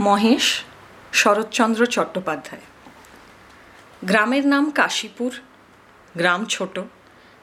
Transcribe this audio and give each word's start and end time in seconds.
মহেশ 0.00 0.62
শরৎচন্দ্র 1.12 1.86
চট্টোপাধ্যায়। 1.86 2.60
গ্রামের 4.02 4.46
নাম 4.46 4.70
কাশীপুর, 4.70 5.32
গ্রাম 6.16 6.44
ছোট, 6.44 6.78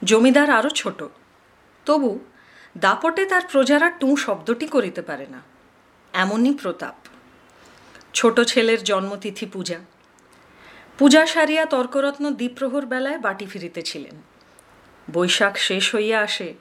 জমিদার 0.03 0.49
আরও 0.49 0.69
ছোট। 0.69 1.03
তবু 1.85 2.19
দাপটে 2.77 3.25
তার 3.25 3.41
প্রজারা 3.51 3.89
টু 3.89 4.17
শব্দটি 4.17 4.67
করিতে 4.67 5.01
পারে 5.01 5.25
না। 5.25 5.41
এমনই 6.13 6.53
প্রতাপ। 6.53 6.95
ছোট 8.13 8.39
ছেলের 8.41 8.83
জন্মতিথি 8.83 9.45
পূজা। 9.45 9.79
পূজা 10.97 11.25
সারিয়া 11.25 11.65
তর্করত্ন 11.65 12.31
দ্বীপ্রহর 12.31 12.85
বেলায় 12.85 13.17
বাটি 13.17 13.45
ফিরিতেছিলেন। 13.45 14.21
বৈশাখ 15.13 15.57
শেষ 15.57 15.95
হইয়া 15.95 16.21
আসে, 16.21 16.53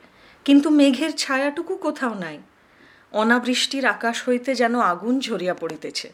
কিন্তু 0.45 0.71
মেঘের 0.71 1.17
ছায়াটুকু 1.17 1.77
কোথাও 1.77 2.15
নাই। 2.15 2.39
অনাবৃষ্টির 3.13 3.87
আকাশ 3.87 4.29
হইতে 4.29 4.55
যেন 4.55 4.81
আগুন 4.81 5.21
ঝরিয়া 5.21 5.55
পড়িতেছে। 5.55 6.13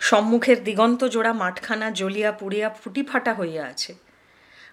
সম্মুখের 0.00 0.64
দিগন্ত 0.64 1.04
জোড়া 1.04 1.32
মাঠখানা 1.32 1.90
জ্বলিয়া 1.90 2.32
পুড়িয়া 2.32 2.70
ফুটি 2.70 3.02
ফাটা 3.02 3.34
হইয়া 3.34 3.66
আছে। 3.66 3.94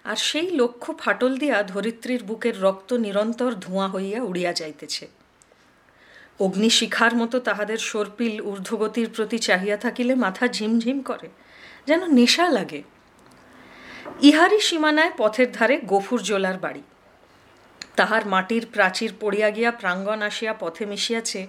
আর 0.04 0.16
সেই 0.16 0.50
লক্ষ্য 0.50 0.94
ফাটল 0.98 1.36
দিয়া 1.36 1.62
ধরিত্রীর 1.62 2.22
বুকের 2.24 2.62
রক্ত 2.62 2.92
নিরন্তর 2.92 3.54
ধোঁয়া 3.54 3.88
হইয়া 3.88 4.22
উড়িয়া 4.22 4.52
যাইতেছে। 4.52 5.08
অগ্নিশিখার 6.40 7.14
মতো 7.16 7.40
তাহাদের 7.40 7.78
সর্পিল 7.78 8.40
ঊর্ধ্বগতির 8.40 9.08
প্রতি 9.08 9.38
চাহিয়া 9.38 9.76
থাকিলে 9.76 10.14
মাথা 10.14 10.48
ঝিমঝিম 10.48 11.02
করে, 11.02 11.28
যেন 11.86 12.06
নেশা 12.06 12.48
লাগে। 12.48 12.82
ইহারি 14.22 14.60
সীমানায় 14.60 15.12
পথের 15.16 15.52
ধারে 15.52 15.80
গফুর 15.86 16.22
জোলার 16.22 16.58
বাড়ি। 16.58 16.82
তাহার 17.96 18.26
মাটির 18.26 18.66
প্রাচীর 18.72 19.12
পড়িয়া 19.20 19.50
গিয়া 19.50 19.70
প্রাঙ্গণ 19.70 20.22
আসিয়া 20.22 20.54
পথে 20.60 20.86
মিশিয়াছে 20.86 21.46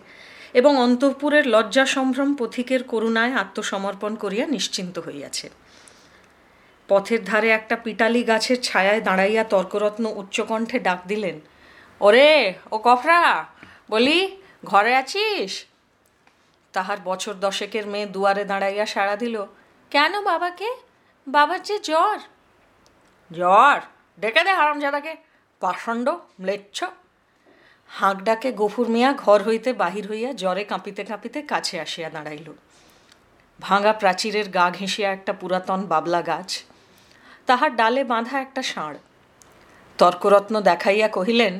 এবং 0.53 0.77
অন্তঃপুরের 0.77 1.47
লজ্জা 1.47 1.85
সম্ভ্রম 1.85 2.35
পথিকের 2.35 2.83
করুণায় 2.83 3.33
আত্মসমর্পণ 3.33 4.15
করিয়া 4.15 4.47
নিশ্চিন্ত 4.47 4.99
হইয়াছে। 4.99 5.49
পথের 6.87 7.23
ধারে 7.23 7.49
একটা 7.49 7.75
পিটালি 7.75 8.23
গাছের 8.23 8.61
ছায়ায় 8.61 9.01
দাঁড়াইয়া 9.01 9.43
তর্করত্ন 9.43 10.05
উচ্চকণ্ঠে 10.15 10.79
ডাক 10.79 10.99
দিলেন, 11.07 11.39
ওরে, 11.99 12.53
ও 12.71 12.77
কফরা, 12.77 13.45
বলি, 13.89 14.41
ঘরে 14.65 14.95
আছিস? 14.95 15.65
তাহার 16.73 16.97
বছর 17.03 17.33
দশেকের 17.33 17.87
মেয়ে 17.87 18.05
দুয়ারে 18.05 18.45
দাঁড়াইয়া 18.45 18.85
সাড়া 18.85 19.15
দিল, 19.15 19.45
কেন 19.91 20.21
বাবাকে? 20.21 20.75
বাবার 21.27 21.63
যে 21.63 21.79
জ্বর? 21.79 22.19
জ্বর? 23.31 23.79
ডেকে 24.19 24.43
দে 24.43 24.53
হারামজাদাকে। 24.53 25.24
পাষণ্ড 25.65 26.07
ম্লেচ্ছ। 26.41 26.77
হাঁক 27.87 28.17
ডাকে 28.23 28.49
গফুর 28.51 28.87
মিয়া 28.89 29.11
ঘর 29.13 29.39
হইতে 29.43 29.69
বাহির 29.73 30.05
হইয়া 30.11 30.31
জ্বরে 30.33 30.63
কাঁপিতে 30.63 31.03
কাঁপিতে 31.03 31.39
কাছে 31.41 31.75
আসিয়া 31.79 32.09
দাঁড়াইল। 32.09 32.47
ভাঙা 33.59 33.93
প্রাচীরের 33.93 34.47
গা 34.49 34.65
ঘেঁষিয়া 34.71 35.09
একটা 35.11 35.33
পুরাতন 35.33 35.79
বাবলা 35.85 36.21
গাছ। 36.21 36.49
তাহার 37.45 37.71
ডালে 37.75 38.03
বাঁধা 38.03 38.35
একটা 38.41 38.61
ষাঁড়। 38.61 38.97
তর্করত্ন 39.97 40.61
দেখাইয়া 40.61 41.07
কহিলেন, 41.07 41.53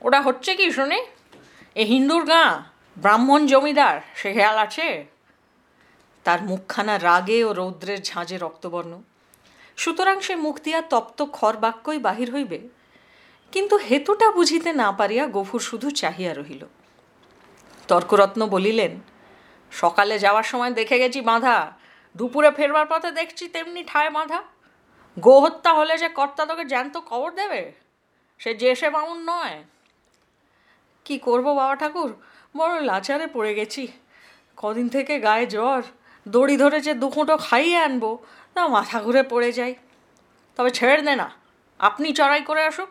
ওটা 0.00 0.20
হচ্ছে 0.20 0.50
কি 0.56 0.66
শুনে? 0.70 0.98
এ 1.74 1.82
হিন্দুর 1.84 2.24
গা, 2.24 2.44
ব্রাহ্মণ 2.96 3.40
জমিদার, 3.46 3.96
সে 4.14 4.32
খেয়াল 4.32 4.56
আছে? 4.58 4.88
তার 6.24 6.40
মুখখানা 6.42 6.94
রাগে 6.98 7.38
ও 7.44 7.50
রৌদ্রের 7.52 8.00
ঝাঁঝে 8.02 8.36
রক্তবর্ণ। 8.38 8.92
সুতরাং 9.76 10.16
সে 10.20 10.34
মুখ 10.36 10.56
দিয়া 10.64 10.80
তপ্ত 10.92 11.18
খর 11.32 11.54
বাক্যই 11.56 11.98
বাহির 11.98 12.28
হইবে। 12.34 12.58
কিন্তু 13.52 13.74
হেতুটা 13.88 14.28
বুঝিতে 14.38 14.70
না 14.82 14.88
পারিয়া 14.98 15.24
গফুর 15.36 15.62
শুধু 15.70 15.88
চাহিয়া 16.00 16.32
রহিল। 16.38 16.62
তর্করত্ন 17.88 18.40
বলিলেন, 18.54 18.92
সকালে 19.72 20.14
যাওয়ার 20.24 20.46
সময় 20.52 20.72
দেখে 20.78 20.96
গেছি 21.02 21.20
বাঁধা, 21.30 21.56
দুপুরে 22.14 22.50
ফেরবার 22.58 22.86
পথে 22.92 23.10
দেখছি 23.20 23.44
তেমনি 23.54 23.80
ঠায় 23.90 24.10
বাঁধা। 24.16 24.40
গোহত্যা 25.16 25.70
হলে 25.78 25.94
যে 26.02 26.08
কর্তা 26.18 26.42
তোকে 26.50 26.64
জ্যান্ত 26.72 26.94
কবর 27.10 27.30
দেবে, 27.40 27.62
সে 28.40 28.50
যে 28.62 28.70
সে 28.80 28.88
বামুন 28.94 29.18
নয়। 29.30 29.56
কি 31.06 31.16
করব 31.26 31.46
বাবা 31.58 31.74
ঠাকুর? 31.82 32.10
বড় 32.54 32.74
লাচারে 32.90 33.26
পড়ে 33.34 33.52
গেছি। 33.58 33.82
কদিন 34.58 34.86
থেকে 34.94 35.14
গায়ে 35.26 35.46
জ্বর, 35.54 35.82
দড়ি 36.26 36.56
ধরে 36.62 36.78
যে 36.86 36.92
দুখুঁটো 37.02 37.34
খাইয়ে 37.46 37.78
আনব, 37.86 38.04
তা 38.54 38.62
মাথা 38.76 38.98
ঘুরে 39.04 39.22
পড়ে 39.32 39.50
যাই 39.58 39.72
তবে 40.56 40.70
ছেড়ে 40.78 41.02
দে 41.06 41.14
না, 41.22 41.28
আপনি 41.80 42.08
চড়াই 42.18 42.42
করে 42.48 42.62
আসুক। 42.70 42.90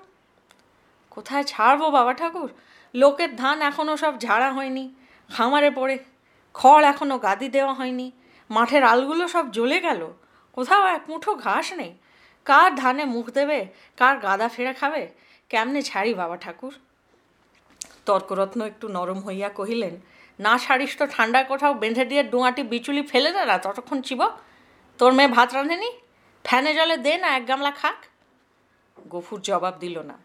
কোথায় 1.19 1.45
ছাড়বো 1.53 1.87
বাবা 1.97 2.13
ঠাকুর? 2.21 2.49
লোকের 2.93 3.31
ধান 3.41 3.57
এখনও 3.69 3.95
সব 4.03 4.13
ঝাড়া 4.25 4.49
হয়নি, 4.57 4.85
খামারে 5.29 5.69
পড়ে, 5.77 5.95
খড় 6.55 6.83
এখনও 6.91 7.15
গাদি 7.25 7.47
দেওয়া 7.55 7.73
হয়নি, 7.79 8.07
মাঠের 8.49 8.83
আলগুলো 8.93 9.23
সব 9.35 9.45
জ্বলে 9.55 9.77
গেল, 9.87 10.01
কোথাও 10.57 10.83
এক 10.95 11.03
মুঠো 11.09 11.31
ঘাস 11.45 11.67
নেই। 11.79 11.91
কার 12.45 12.69
ধানে 12.81 13.03
মুখ 13.15 13.25
দেবে, 13.37 13.59
কার 13.99 14.15
গাদা 14.25 14.47
ফেরা 14.55 14.73
খাবে, 14.79 15.01
কেমনে 15.51 15.81
ছাড়ি 15.89 16.11
বাবা 16.21 16.35
ঠাকুর? 16.43 16.73
তর্করত্ন 18.07 18.59
একটু 18.71 18.85
নরম 18.95 19.19
হইয়া 19.27 19.49
কহিলেন, 19.59 19.95
না 20.39 20.53
ছাড়িস 20.63 20.91
তো 20.99 21.05
ঠান্ডা 21.15 21.39
কোথাও 21.51 21.73
বেঁধে 21.81 22.05
দিয়ে 22.11 22.23
ডুঙাটি 22.31 22.61
বিচুলি 22.73 23.01
ফেলে 23.11 23.29
দে 23.35 23.43
না, 23.51 23.55
ততক্ষণ 23.65 23.99
চিব। 24.07 24.21
তোর 24.99 25.11
মেয়ে 25.17 25.31
ভাত 25.37 25.49
রাঁধেনি? 25.55 25.89
ফ্যানে 26.45 26.71
জলে 26.77 26.95
দে 27.05 27.13
না, 27.23 27.27
এক 27.37 27.43
গামলা 27.49 27.71
খাক? 27.81 27.99
গফুর 29.13 29.39
জবাব 29.47 29.75
দিল 29.85 29.97
না। 30.11 30.17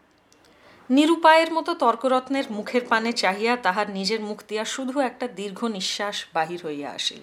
নিরুপায়ের 0.89 1.53
মতো 1.53 1.73
তর্করত্নের 1.73 2.43
মুখের 2.49 2.81
পানে 2.85 3.11
চাহিয়া 3.11 3.57
তাহার 3.57 3.89
নিজের 3.89 4.21
মুখ 4.21 4.43
দিয়া 4.47 4.65
শুধু 4.65 4.99
একটা 4.99 5.27
দীর্ঘ 5.27 5.63
নিঃশ্বাস 5.63 6.25
বাহির 6.33 6.65
হইয়া 6.65 6.91
আসিল। 6.91 7.19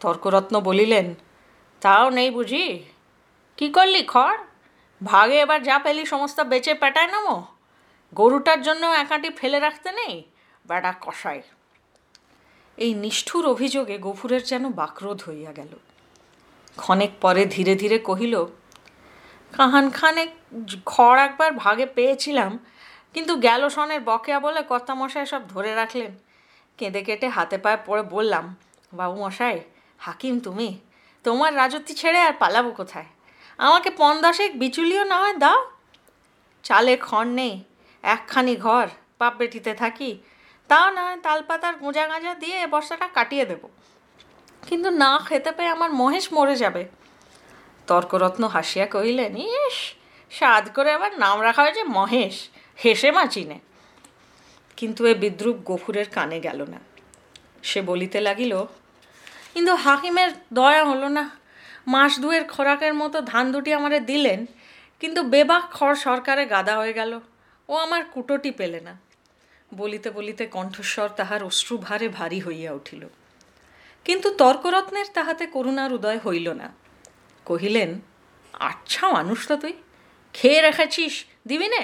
তর্করত্ন 0.00 0.60
বলিলেন, 0.60 1.14
তাও 1.80 2.10
নেই 2.10 2.30
বুঝি? 2.30 2.82
কি 3.56 3.68
করলি 3.68 4.04
খড়? 4.06 4.36
ভাগে 5.04 5.40
এবার 5.40 5.62
যা 5.62 5.78
পেলি 5.78 6.06
সমস্ত 6.06 6.40
বেচে 6.40 6.74
পেটায় 6.74 7.06
নামো। 7.06 7.42
গরুটার 8.14 8.62
জন্য 8.62 8.86
একাটি 8.86 9.30
ফেলে 9.30 9.60
রাখতে 9.60 9.92
নেই 9.92 10.22
বেটা 10.66 10.94
কষাই 11.00 11.42
এই 12.76 12.94
নিষ্ঠুর 12.94 13.46
অভিযোগে 13.46 13.98
গফুরের 13.98 14.44
যেন 14.44 14.72
বাক্রোধ 14.72 15.22
হইয়া 15.28 15.52
গেল। 15.52 15.78
ক্ষণেক 16.76 17.10
পরে 17.20 17.46
ধীরে 17.46 17.74
ধীরে 17.74 17.98
কহিল 17.98 18.46
কাহান 19.56 19.86
খানে 19.98 20.24
খড় 20.92 21.18
একবার 21.26 21.50
ভাগে 21.62 21.86
পেয়েছিলাম, 21.96 22.52
কিন্তু 23.14 23.32
গেল 23.46 23.62
সনের 23.68 24.00
বকেয়া 24.10 24.38
বলে 24.46 24.60
কর্তামশাই 24.70 25.26
সব 25.32 25.42
ধরে 25.52 25.70
রাখলেন। 25.80 26.12
কেঁদে 26.78 27.00
কেটে 27.06 27.28
হাতে 27.36 27.56
পায়ে 27.64 27.78
পড়ে 27.86 28.02
বললাম, 28.14 28.44
বাবু 28.92 29.16
মশাই, 29.24 29.56
হাকিম 30.06 30.34
তুমি? 30.46 30.68
তোমার 31.24 31.50
রাজত্বী 31.60 31.92
ছেড়ে 32.00 32.20
আর 32.28 32.34
পালাবো 32.42 32.70
কোথায়? 32.80 33.08
আমাকে 33.66 33.90
পন্দাসেক 34.00 34.50
বিচুলিও 34.62 35.04
না 35.12 35.16
হয় 35.22 35.36
দাও। 35.44 35.60
চালে 36.64 36.94
খড় 37.06 37.30
নেই, 37.40 37.54
একখানি 38.14 38.54
ঘর, 38.66 38.86
পাপ 39.18 39.32
বেটিতে 39.38 39.72
থাকি। 39.82 40.10
তাও 40.70 40.86
না 40.96 41.02
হয় 41.06 41.18
তালপাতার 41.26 41.74
গোঁজা 41.82 42.04
গাঁজা 42.10 42.32
দিয়ে 42.42 42.58
বর্ষাটা 42.74 43.06
কাটিয়ে 43.16 43.44
দেব। 43.50 43.62
কিন্তু 44.68 44.88
না 45.02 45.10
খেতে 45.26 45.50
পেয়ে 45.56 45.70
আমার 45.76 45.90
মহেশ 46.00 46.26
মরে 46.36 46.56
যাবে। 46.56 46.82
তর্করত্ন 47.92 48.42
হাসিয়া 48.54 48.86
কহিলেন, 48.86 49.32
ইস 49.36 49.76
সাদ 50.30 50.64
করে 50.74 50.90
আবার 50.92 51.12
নাম 51.18 51.36
রাখা 51.42 51.62
হয়েছে 51.62 51.82
মহেশ, 51.96 52.36
হেসে 52.84 53.10
মা 53.10 53.24
চিনে। 53.26 53.58
কিন্তু 54.78 55.00
এ 55.06 55.14
বিদ্রুপ 55.14 55.56
গফুরের 55.64 56.08
কানে 56.08 56.38
গেল 56.40 56.60
না। 56.68 56.80
সে 57.62 57.80
বলিতে 57.82 58.18
লাগিল 58.20 58.52
কিন্তু 59.54 59.72
হাকিমের 59.74 60.30
দয়া 60.52 60.84
হলো 60.84 61.08
না। 61.08 61.24
মাস 61.86 62.12
দুয়ের 62.20 62.44
খোরাকের 62.48 62.94
মতো 62.94 63.18
ধান 63.20 63.52
দুটি 63.52 63.70
আমারে 63.72 63.98
দিলেন, 64.10 64.40
কিন্তু 65.00 65.20
বেবাক 65.22 65.64
খড় 65.72 65.96
সরকারে 66.06 66.42
গাদা 66.46 66.74
হয়ে 66.76 66.92
গেল। 66.92 67.12
ও 67.68 67.72
আমার 67.74 68.02
কুটোটি 68.04 68.50
পেলে 68.50 68.80
না। 68.80 68.94
বলিতে 69.74 70.08
বলিতে 70.10 70.46
কণ্ঠস্বর 70.46 71.08
তাহার 71.08 71.40
অশ্রুভারে 71.44 72.08
ভারী 72.08 72.40
হইয়া 72.40 72.70
উঠিল। 72.72 73.02
কিন্তু 74.04 74.28
তর্করত্নের 74.34 75.08
তাহাতে 75.14 75.44
করুণার 75.46 75.90
উদয় 75.92 76.20
হইল 76.26 76.48
না। 76.52 76.68
কহিলেন 77.48 77.90
আচ্ছা 78.70 79.04
মানুষ 79.16 79.38
তো 79.48 79.54
তুই, 79.62 79.74
খেয়ে 80.34 80.60
রেখেছিস, 80.66 81.14
দিবি 81.48 81.68
নে? 81.74 81.82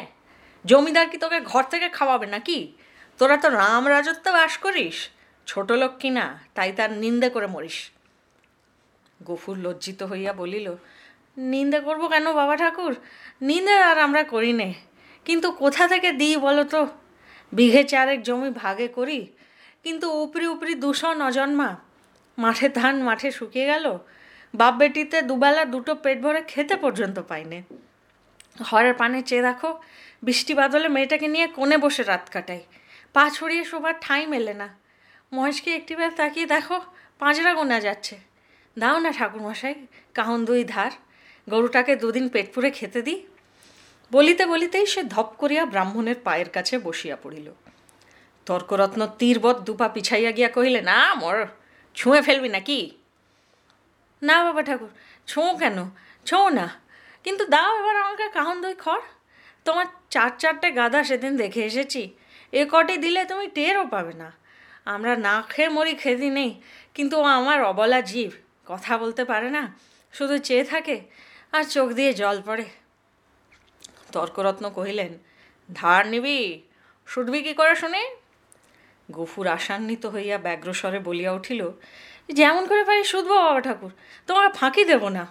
জমিদার 0.64 1.06
কি 1.10 1.16
তোকে 1.24 1.38
ঘর 1.50 1.64
থেকে 1.72 1.88
খাওয়াবে 1.96 2.26
নাকি? 2.34 2.58
তোরা 3.20 3.36
তো 3.42 3.48
রাম 3.60 3.84
রাজত্ব 3.92 4.26
বাস 4.36 4.54
করিস, 4.64 4.96
ছোট 5.46 5.68
লোক 5.80 5.92
কিনা 6.02 6.24
তাই 6.56 6.70
তার 6.78 6.90
নিন্দে 7.02 7.28
করে 7.34 7.48
মরিস। 7.54 7.78
গফুর 9.20 9.56
লজ্জিত 9.64 10.00
হইয়া 10.10 10.32
বলিল, 10.40 10.66
নিন্দে 11.52 11.78
করব 11.86 12.02
কেন 12.12 12.26
বাবা 12.40 12.54
ঠাকুর? 12.62 12.92
নিন্দে 13.48 13.74
আর 13.90 13.98
আমরা 14.06 14.22
করি 14.32 14.52
নে। 14.60 14.68
কিন্তু 15.26 15.48
কোথা 15.62 15.84
থেকে 15.92 16.10
দিই 16.20 16.36
বলো 16.46 16.64
তো? 16.72 16.82
বিঘে 17.52 17.82
চারেক 17.92 18.18
জমি 18.28 18.50
ভাগে 18.62 18.88
করি, 18.98 19.20
কিন্তু 19.84 20.06
উপরি 20.24 20.46
উপরি 20.54 20.72
দুশো 20.84 21.08
নজন্মা। 21.22 21.70
মাঠে 22.38 22.66
ধান 22.78 22.94
মাঠে 23.08 23.28
শুকিয়ে 23.38 23.66
গেল 23.72 23.86
বাপ 24.54 24.74
বেটিতে 24.74 25.22
দুবেলা 25.22 25.64
দুটো 25.64 25.94
পেট 25.94 26.20
ভরে 26.20 26.42
খেতে 26.42 26.76
পর্যন্ত 26.76 27.18
পাইনে। 27.18 27.62
ঘরের 28.62 28.94
পানে 28.94 29.22
চেয়ে 29.22 29.42
দেখো 29.42 29.80
বৃষ্টি 30.22 30.54
বাদলে 30.54 30.88
মেয়েটাকে 30.88 31.28
নিয়ে 31.28 31.46
কোণে 31.46 31.78
বসে 31.78 32.02
রাত 32.02 32.28
কাটাই। 32.30 32.62
পা 33.12 33.30
ছড়িয়ে 33.30 33.64
শোবার 33.64 33.94
ঠাঁই 34.00 34.26
মেলে 34.26 34.54
না। 34.54 34.78
মহেশকে 35.32 35.76
একটিবার 35.76 36.10
তাকিয়ে 36.16 36.46
দেখো 36.46 36.80
পাঁচরা 37.18 37.54
গোনা 37.54 37.80
যাচ্ছে। 37.80 38.18
দাও 38.78 38.98
না 38.98 39.12
ঠাকুরমশাই, 39.12 39.74
কাহন 40.14 40.44
দুই 40.44 40.64
ধার, 40.64 40.90
গরুটাকে 41.48 41.96
দুদিন 41.96 42.28
পেট 42.28 42.54
পুরে 42.54 42.70
খেতে 42.70 43.02
দিই। 43.02 43.26
বলিতে 44.12 44.46
বলিতেই 44.46 44.86
সে 44.86 45.02
ধপ 45.02 45.26
করিয়া 45.38 45.66
ব্রাহ্মণের 45.66 46.16
পায়ের 46.24 46.48
কাছে 46.48 46.78
বসিয়া 46.78 47.16
পড়িল। 47.22 47.52
তর্করত্ন 48.46 49.06
তীরবৎ 49.18 49.60
দুপা 49.60 49.88
পিছাইয়া 49.88 50.30
গিয়া 50.30 50.48
কহিলে 50.48 50.80
না 50.80 51.14
মর, 51.14 51.46
ছুঁয়ে 51.94 52.22
ফেলবি 52.22 52.48
নাকি? 52.48 52.97
না 54.22 54.44
বাবা 54.44 54.62
ঠাকুর 54.62 54.90
ছোঁ 55.26 55.58
কেন? 55.58 55.78
ছোঁ 56.26 56.50
না। 56.50 56.66
কিন্তু 57.24 57.44
দাও 57.44 57.70
এবার 57.80 57.96
আমাকে 57.96 58.26
কাহন 58.28 58.56
দই 58.60 58.74
খড়। 58.74 59.04
তোমার 59.64 59.86
চার 60.10 60.30
চারটে 60.38 60.70
গাদা 60.70 61.04
সেদিন 61.04 61.36
দেখে 61.36 61.62
এসেছি। 61.64 62.02
এ 62.52 62.62
কটি 62.72 62.96
দিলে 62.96 63.24
তুমি 63.24 63.46
টেরও 63.46 63.84
পাবে 63.86 64.12
না। 64.12 64.28
আমরা 64.86 65.16
না 65.16 65.34
খেয়ে 65.48 65.68
মরি 65.68 65.94
খেদি 65.94 66.30
নেই, 66.30 66.50
কিন্তু 66.94 67.14
ও 67.20 67.24
আমার 67.24 67.58
অবলা 67.62 68.00
জীব। 68.00 68.30
কথা 68.66 68.98
বলতে 68.98 69.22
পারে 69.24 69.50
না, 69.50 69.62
শুধু 70.12 70.38
চেয়ে 70.38 70.64
থাকে 70.64 70.96
আর 71.52 71.64
চোখ 71.64 71.88
দিয়ে 71.92 72.12
জল 72.12 72.36
পড়ে। 72.46 72.66
তর্করত্ন 74.12 74.70
কহিলেন, 74.70 75.12
ধার 75.74 76.02
নিবি? 76.06 76.38
শুটবি 77.06 77.42
কি 77.42 77.52
করে 77.54 77.74
শুনে? 77.74 78.02
গফুর 79.10 79.46
আশান্বিত 79.46 80.06
হইয়া 80.06 80.38
ব্যগ্রস্বরে 80.38 80.98
বলিয়া 80.98 81.32
উঠিল 81.32 81.60
যেমন 82.32 82.66
করে 82.66 82.84
পারি 82.84 83.04
শুধবো 83.04 83.34
বাবা 83.34 83.60
ঠাকুর 83.60 83.90
তোমাকে 84.26 84.58
ফাঁকি 84.58 84.84
দেব 84.84 85.08
না। 85.08 85.26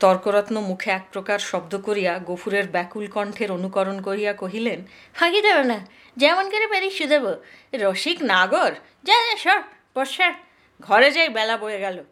তর্করত্ন 0.00 0.60
মুখে 0.60 0.90
এক 0.90 1.06
প্রকার 1.12 1.38
শব্দ 1.38 1.78
করিয়া 1.80 2.20
গফুরের 2.26 2.68
ব্যাকুল 2.68 3.06
কণ্ঠের 3.06 3.52
অনুকরণ 3.52 4.00
করিয়া 4.00 4.32
কহিলেন, 4.32 4.84
ফাঁকি 5.14 5.42
দেব 5.42 5.60
না, 5.60 5.86
যেমন 6.16 6.50
করে 6.50 6.66
পারি 6.66 6.90
শুধেব 6.90 7.34
রসিক 7.74 8.22
নাগর, 8.22 8.72
যা 9.04 9.14
যা, 9.30 9.36
সর 9.36 9.62
বর্ষা 9.94 10.34
ঘরে 10.80 11.10
যাই, 11.10 11.28
বেলা 11.28 11.56
বয়ে 11.56 11.80
গেল। 11.80 12.04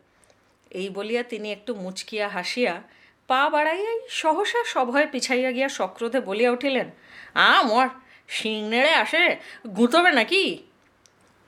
এই 0.71 0.89
বলিয়া 0.89 1.23
তিনি 1.23 1.53
একটু 1.53 1.75
মুচকিয়া 1.75 2.29
হাসিয়া 2.29 2.83
পা 3.27 3.51
বাড়াইয়াই 3.51 4.01
সহসা 4.09 4.65
সভয়ে 4.67 5.07
পিছাইয়া 5.07 5.53
গিয়া 5.53 5.69
সক্রোধে 5.69 6.21
বলিয়া 6.21 6.51
উঠিলেন, 6.51 6.91
আ, 7.35 7.63
মর, 7.63 7.89
শিং 8.29 8.69
নেড়ে 8.69 8.95
আসে, 8.95 9.37
গুঁতবে 9.77 10.13
নাকি? 10.13 10.63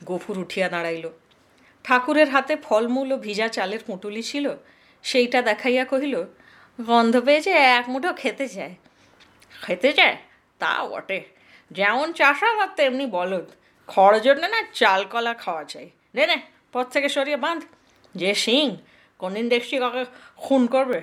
গফুর 0.04 0.38
উঠিয়া 0.38 0.68
দাঁড়াইল। 0.68 1.10
ঠাকুরের 1.84 2.28
হাতে 2.30 2.56
ফলমূল 2.56 3.12
ও 3.12 3.16
ভিজা 3.16 3.48
চালের 3.48 3.80
পুঁটুলি 3.86 4.22
ছিল, 4.22 4.50
সেইটা 5.02 5.42
দেখাইয়া 5.42 5.84
কহিল, 5.84 6.24
গন্ধ 6.86 7.20
পেয়েছে 7.20 7.50
এক 7.50 7.88
মুঠো 7.88 8.12
খেতে 8.12 8.48
চায়। 8.48 8.74
খেতে 9.62 9.92
চায়? 9.92 10.16
তা 10.58 10.84
বটে। 10.84 11.22
যেমন 11.70 12.12
চাষা 12.12 12.34
চাষাবাদ 12.34 12.70
তেমনি 12.76 13.06
বলদ। 13.06 13.46
খড় 13.86 14.20
জন্য 14.20 14.46
না 14.46 14.62
চাল 14.74 15.04
কলা 15.04 15.34
খাওয়া 15.34 15.64
চাই। 15.64 15.90
নে 16.14 16.26
নে, 16.26 16.40
পথ 16.72 16.92
থেকে 16.92 17.08
সরিয়ে 17.08 17.36
বাঁধ। 17.36 17.62
যে 18.14 18.34
সিং 18.34 18.76
কোনদিন 19.18 19.48
দেখছি 19.48 19.78
কাকে 19.78 20.04
খুন 20.36 20.66
করবে? 20.66 21.02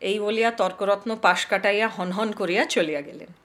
এই 0.00 0.20
বলিয়া 0.20 0.50
তর্করত্ন 0.50 1.16
পাশ 1.16 1.46
কাটাইয়া 1.46 1.88
হনহন 1.88 2.32
করিয়া 2.32 2.64
চলিয়া 2.64 3.00
গেলেন। 3.00 3.41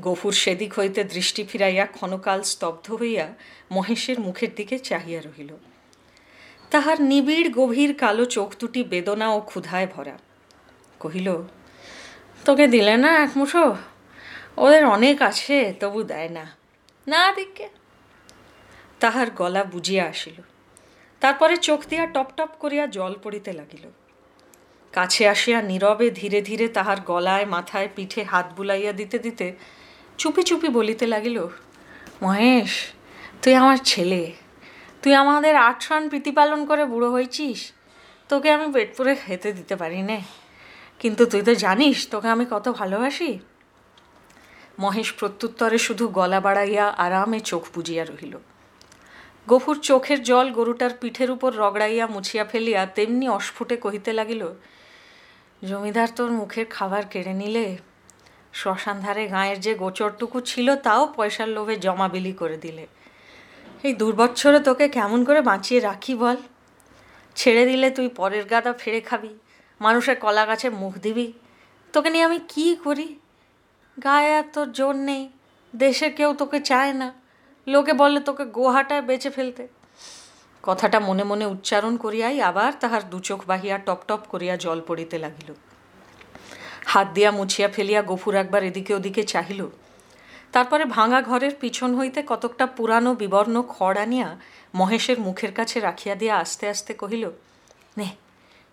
গফুর 0.00 0.32
সেদিক 0.32 0.78
হইতে 0.78 1.04
দৃষ্টি 1.04 1.44
ফিরাইয়া 1.44 1.86
ক্ষণকাল 1.86 2.42
স্তব্ধ 2.42 2.92
হইয়া 2.92 3.26
মহেশের 3.72 4.20
মুখের 4.20 4.54
দিকে 4.54 4.78
চাহিয়া 4.78 5.20
রহিল। 5.20 5.56
তাহার 6.70 7.00
নিবিড় 7.00 7.48
গভীর 7.50 7.94
কালো 7.94 8.24
চোখ 8.24 8.54
দুটি 8.58 8.84
বেদনা 8.84 9.34
ও 9.34 9.40
ক্ষুধায় 9.40 9.86
ভরা। 9.86 10.18
কহিল, 11.00 11.42
তোকে 12.44 12.66
দিলে 12.66 12.96
না 12.96 13.10
এক 13.24 13.30
মুঠো 13.36 13.76
ওদের 14.56 14.84
অনেক 14.84 15.22
আছে, 15.22 15.74
তবু 15.80 16.02
দেয় 16.02 16.28
না। 16.28 16.44
না 17.06 17.32
দিকে 17.32 17.68
তাহার 19.00 19.30
গলা 19.30 19.64
বুঝিয়া 19.64 20.04
আসিল। 20.08 20.42
তারপরে 21.20 21.56
চোখ 21.56 21.80
দিয়া 21.88 22.06
টপ 22.06 22.28
টপ 22.36 22.48
করিয়া 22.58 22.86
জল 22.86 23.14
পড়িতে 23.22 23.52
লাগিল। 23.52 23.90
কাছে 24.92 25.28
আসিয়া 25.28 25.62
নীরবে 25.62 26.10
ধীরে 26.10 26.42
ধীরে 26.42 26.68
তাহার 26.68 27.00
গলায়, 27.00 27.46
মাথায়, 27.46 27.88
পিঠে 27.96 28.22
হাত 28.22 28.52
বুলাইয়া 28.56 28.92
দিতে 28.92 29.18
দিতে 29.18 29.52
চুপি 30.20 30.42
চুপি 30.48 30.68
বলিতে 30.78 31.04
লাগিল, 31.14 31.38
মহেশ, 32.22 32.72
তুই 33.42 33.52
আমার 33.54 33.78
ছেলে। 33.90 34.22
তুই 35.02 35.12
আমাদের 35.14 35.54
আট 35.68 35.78
সন 35.86 36.02
প্রীতিপালন 36.08 36.60
করে 36.66 36.84
বুড়ো 36.84 37.08
হয়েছিস। 37.14 37.60
তোকে 38.30 38.48
আমি 38.56 38.66
পেট 38.72 38.88
পুরে 38.96 39.12
খেতে 39.14 39.48
দিতে 39.52 39.74
পারি 39.76 40.00
নে। 40.02 40.18
কিন্তু 41.00 41.22
তুই 41.26 41.42
তো 41.42 41.52
জানিস 41.64 41.98
তোকে 42.10 42.28
আমি 42.28 42.44
কত 42.50 42.66
ভালোবাসি? 42.68 43.30
মহেশ 44.78 45.08
প্রত্যুত্তরে 45.12 45.78
শুধু 45.78 46.04
গলা 46.08 46.40
বাড়াইয়া 46.40 46.84
আরামে 47.04 47.40
চোখ 47.40 47.62
বুজিয়া 47.74 48.04
রহিল। 48.04 48.34
গফুর 49.48 49.76
চোখের 49.88 50.20
জল 50.22 50.46
গরুটার 50.52 50.92
পিঠের 51.00 51.30
উপর 51.30 51.50
রগড়াইয়া 51.56 52.04
মুছিয়া 52.06 52.44
ফেলিয়া 52.44 52.82
তেমনি 52.86 53.26
অস্ফুটে 53.28 53.76
কহিতে 53.76 54.10
লাগিল, 54.12 54.42
জমিদার 55.64 56.08
তোর 56.16 56.30
মুখের 56.30 56.66
খাবার 56.66 57.04
কেড়ে 57.10 57.34
নিলে 57.34 57.66
শ্মশান 58.58 58.96
ধারে 59.04 59.24
গাঁয়ের 59.34 59.58
যে 59.66 59.72
গোচরটুকু 59.82 60.38
ছিল, 60.50 60.68
তাও 60.86 61.02
পয়সার 61.16 61.48
লোভে 61.56 61.74
জমা 61.84 62.06
বিলি 62.14 62.32
করে 62.40 62.56
দিলে। 62.64 62.84
এই 63.86 63.92
দুর্বৎসরে 64.00 64.60
তোকে 64.68 64.86
কেমন 64.96 65.20
করে 65.28 65.40
বাঁচিয়ে 65.50 65.80
রাখি 65.88 66.14
বল? 66.22 66.38
ছেড়ে 67.36 67.64
দিলে 67.70 67.88
তুই 67.96 68.08
পরের 68.18 68.44
গাদা 68.52 68.72
ফেরে 68.80 69.00
খাবি, 69.08 69.32
মানুষের 69.80 70.16
কলা 70.24 70.44
গাছে 70.50 70.68
মুখ 70.80 70.92
দিবি। 71.04 71.26
তোকে 71.94 72.08
নিয়ে 72.14 72.24
আমি 72.28 72.38
কি 72.52 72.66
করি? 72.84 73.08
গায়ে 73.96 74.30
আর 74.38 74.46
তোর 74.54 74.68
জোর 74.78 74.94
নেই, 75.08 75.22
দেশে 75.74 76.08
কেউ 76.18 76.30
তোকে 76.40 76.58
চায় 76.70 76.92
না। 77.00 77.08
লোকে 77.66 77.92
বলে 78.02 78.20
তোকে 78.28 78.44
গোহাটায় 78.56 79.02
বেঁচে 79.08 79.30
ফেলতে। 79.36 79.64
কথাটা 80.64 80.98
মনে 81.08 81.24
মনে 81.30 81.44
উচ্চারণ 81.54 81.94
করিয়াই 82.04 82.36
আবার 82.50 82.72
তাহার 82.82 83.02
দুচোখ 83.12 83.40
বাহিয়া 83.50 83.76
টপ 83.86 84.00
টপ 84.08 84.22
করিয়া 84.32 84.54
জল 84.64 84.78
পড়িতে 84.88 85.16
লাগিল। 85.24 85.50
হাত 86.92 87.08
দিয়া 87.16 87.30
মুছিয়া 87.38 87.68
ফেলিয়া 87.74 88.02
গফুর 88.10 88.34
একবার 88.42 88.62
এদিকে 88.70 88.92
ওদিকে 88.94 89.22
চাহিল। 89.32 89.60
তারপরে 90.54 90.84
ভাঙা 90.96 91.20
ঘরের 91.22 91.54
পিছন 91.60 91.90
হইতে 91.98 92.20
কতকটা 92.26 92.66
পুরানো 92.76 93.10
বিবর্ণ 93.14 93.56
খড় 93.74 93.98
আনিয়া 94.04 94.28
মহেশের 94.74 95.18
মুখের 95.26 95.52
কাছে 95.58 95.76
রাখিয়া 95.80 96.14
দিয়া 96.14 96.34
আস্তে 96.38 96.64
আস্তে 96.68 96.92
কহিল, 96.94 97.24
নে, 97.98 98.08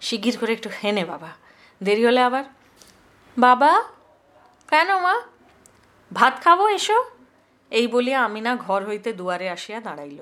শিগগির 0.01 0.35
করে 0.37 0.51
একটু 0.53 0.69
হেনে 0.77 1.03
বাবা, 1.05 1.31
দেরি 1.83 2.03
হলে 2.05 2.21
আবার। 2.21 2.45
বাবা, 3.37 3.71
কেন 4.69 4.89
মা? 5.05 5.15
ভাত 6.11 6.33
খাব 6.43 6.59
এসো? 6.77 6.97
এই 7.71 7.85
বলিয়া 7.87 8.19
আমিনা 8.23 8.51
ঘর 8.55 8.81
হইতে 8.87 9.09
দুয়ারে 9.13 9.47
আসিয়া 9.49 9.79
দাঁড়াইল। 9.79 10.19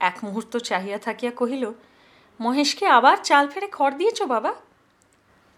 এক 0.00 0.16
মুহূর্ত 0.24 0.52
চাহিয়া 0.68 0.98
থাকিয়া 0.98 1.32
কহিল, 1.40 1.64
মহেশকে 2.40 2.84
আবার 2.98 3.16
চাল 3.28 3.44
ফেরে 3.48 3.68
খড় 3.72 3.94
দিয়েছ 4.00 4.18
বাবা? 4.34 4.52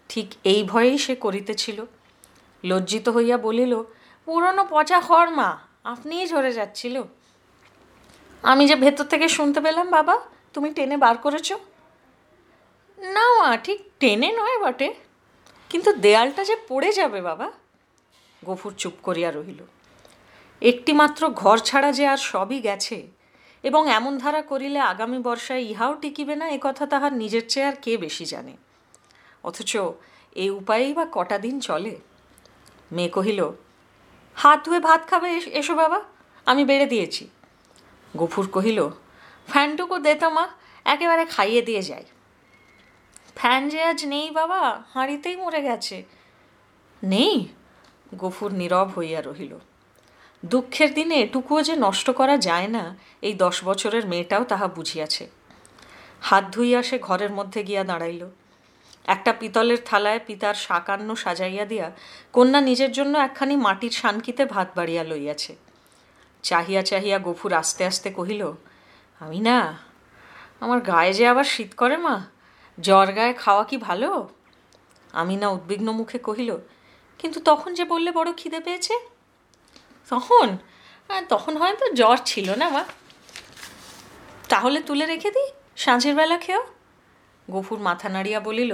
ঠিক 0.09 0.27
এই 0.43 0.63
ভয়েই 0.63 0.97
সে 0.97 1.13
করিতেছিল। 1.15 1.79
লজ্জিত 2.63 3.05
হইয়া 3.09 3.37
বলিল, 3.37 3.73
পুরনো 4.27 4.63
পচা 4.69 4.99
খড় 5.01 5.31
মা, 5.31 5.49
আপনিই 5.83 6.25
ঝরে 6.27 6.51
যাচ্ছিল। 6.53 6.95
আমি 8.43 8.63
যে 8.67 8.75
ভেতর 8.75 9.05
থেকে 9.05 9.27
শুনতে 9.27 9.59
পেলাম 9.61 9.87
বাবা, 9.91 10.15
তুমি 10.53 10.69
টেনে 10.73 10.97
বার 10.97 11.17
করেছ? 11.17 11.49
না 12.99 13.25
মা, 13.37 13.57
ঠিক 13.57 13.79
টেনে 13.99 14.29
নয় 14.31 14.57
বটে। 14.63 14.93
কিন্তু 15.69 15.89
দেয়ালটা 15.93 16.41
যে 16.43 16.55
পড়ে 16.67 16.89
যাবে 16.91 17.19
বাবা? 17.21 17.47
গফুর 18.45 18.73
চুপ 18.77 18.93
করিয়া 19.03 19.29
রহিল। 19.31 19.61
একটি 20.61 20.91
মাত্র 20.93 21.21
ঘর 21.29 21.57
ছাড়া 21.57 21.89
যে 21.91 22.03
আর 22.07 22.19
সবই 22.31 22.59
গেছে, 22.61 22.97
এবং 23.63 23.81
এমন 23.89 24.17
ধারা 24.17 24.41
করিলে 24.41 24.79
আগামী 24.79 25.19
বর্ষায় 25.19 25.61
ইহাও 25.61 25.93
টিকিবে 26.01 26.35
না, 26.35 26.45
এ 26.49 26.59
কথা 26.61 26.83
তাহার 26.85 27.13
নিজের 27.13 27.45
চেয়ে 27.47 27.65
আর 27.65 27.75
কে 27.81 27.93
বেশি 27.97 28.25
জানে? 28.25 28.53
অথচ 29.47 29.71
এই 30.41 30.49
উপায়েই 30.59 30.91
বা 30.97 31.05
কটা 31.15 31.37
দিন 31.45 31.55
চলে? 31.67 31.93
মেয়ে 32.95 33.11
কহিল, 33.15 33.39
হাত 34.37 34.59
ধুয়ে 34.65 34.81
ভাত 34.87 35.01
খাবে 35.09 35.29
এসো 35.59 35.73
বাবা, 35.81 35.99
আমি 36.47 36.63
বেড়ে 36.69 36.87
দিয়েছি। 36.93 37.23
গফুর 38.13 38.45
কহিল, 38.55 38.79
ফ্যানটুকু 39.47 39.95
দে 40.05 40.13
তো 40.21 40.27
মা, 40.35 40.45
একেবারে 40.93 41.23
খাইয়ে 41.33 41.61
দিয়ে 41.61 41.81
যাই। 41.89 42.05
ফ্যান 43.35 43.61
যে 43.71 43.79
আজ 43.83 43.99
নেই 44.13 44.27
বাবা, 44.31 44.61
হাঁড়িতেই 44.93 45.35
মরে 45.35 45.61
গেছে। 45.61 45.97
নেই? 47.03 47.35
গফুর 48.21 48.51
নীরব 48.59 48.89
হইয়া 48.95 49.21
রহিল। 49.21 49.53
দুঃখের 50.43 50.89
দিনে 50.93 51.15
এটুকুও 51.25 51.59
যে 51.67 51.75
নষ্ট 51.85 52.07
করা 52.09 52.35
যায় 52.47 52.69
না, 52.75 52.83
এই 53.27 53.33
দশ 53.43 53.55
বছরের 53.63 54.03
মেয়েটাও 54.11 54.43
তাহা 54.43 54.67
বুঝিয়াছে। 54.67 55.23
হাত 56.27 56.43
ধুইয়া 56.53 56.79
সে 56.89 56.97
ঘরের 56.99 57.31
মধ্যে 57.31 57.59
গিয়া 57.63 57.83
দাঁড়াইল। 57.83 58.23
একটা 59.07 59.31
পিতলের 59.33 59.79
থালায় 59.85 60.21
পিতার 60.27 60.55
শাকান্ন 60.65 61.09
সাজাইয়া 61.15 61.65
দিয়া 61.65 61.87
কন্যা 62.35 62.59
নিজের 62.69 62.91
জন্য 62.91 63.13
একখানি 63.17 63.55
মাটির 63.65 63.93
শানকিতে 63.99 64.43
ভাত 64.45 64.67
বাড়িয়া 64.77 65.03
লইয়াছে। 65.03 65.53
চাহিয়া 66.43 66.81
চাহিয়া 66.81 67.17
গফুর 67.19 67.51
আস্তে 67.53 67.83
আস্তে 67.85 68.09
কহিল, 68.11 68.43
আমি 69.21 69.39
না, 69.39 69.59
আমার 70.63 70.79
গায়ে 70.81 71.13
যে 71.13 71.23
আবার 71.27 71.47
শীত 71.53 71.71
করে 71.75 71.97
মা, 71.97 72.15
জ্বর 72.77 73.07
গায়ে 73.17 73.33
খাওয়া 73.33 73.63
কি 73.63 73.77
ভালো? 73.77 74.09
আমি 75.13 75.35
না 75.41 75.47
উদ্বিগ্ন 75.49 75.87
মুখে 75.99 76.19
কহিল, 76.19 76.49
কিন্তু 77.19 77.39
তখন 77.39 77.69
যে 77.73 77.83
বললে 77.85 78.09
বড় 78.11 78.29
খিদে 78.37 78.59
পেয়েছে? 78.59 78.95
তখন? 80.11 80.47
হ্যাঁ 81.07 81.23
তখন 81.29 81.53
হয়তো 81.57 81.85
জ্বর 81.99 82.17
ছিল 82.25 82.47
না 82.61 82.67
মা। 82.69 82.83
তাহলে 84.49 84.79
তুলে 84.81 85.05
রেখে 85.05 85.29
দিই, 85.35 85.49
সাঁঝের 85.83 86.15
বেলা 86.15 86.37
খেয়েও 86.37 86.63
গফুর 87.53 87.79
মাথা 87.87 88.07
নাড়িয়া 88.15 88.39
বলিল, 88.47 88.71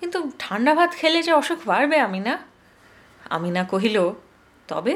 কিন্তু 0.00 0.18
ঠান্ডা 0.42 0.72
ভাত 0.78 0.90
খেলে 1.00 1.20
যে 1.26 1.32
অসুখ 1.40 1.58
বাড়বে 1.70 1.96
আমি 2.06 2.20
না 2.26 2.34
আমিনা 3.36 3.62
কহিল, 3.72 3.96
তবে? 4.68 4.94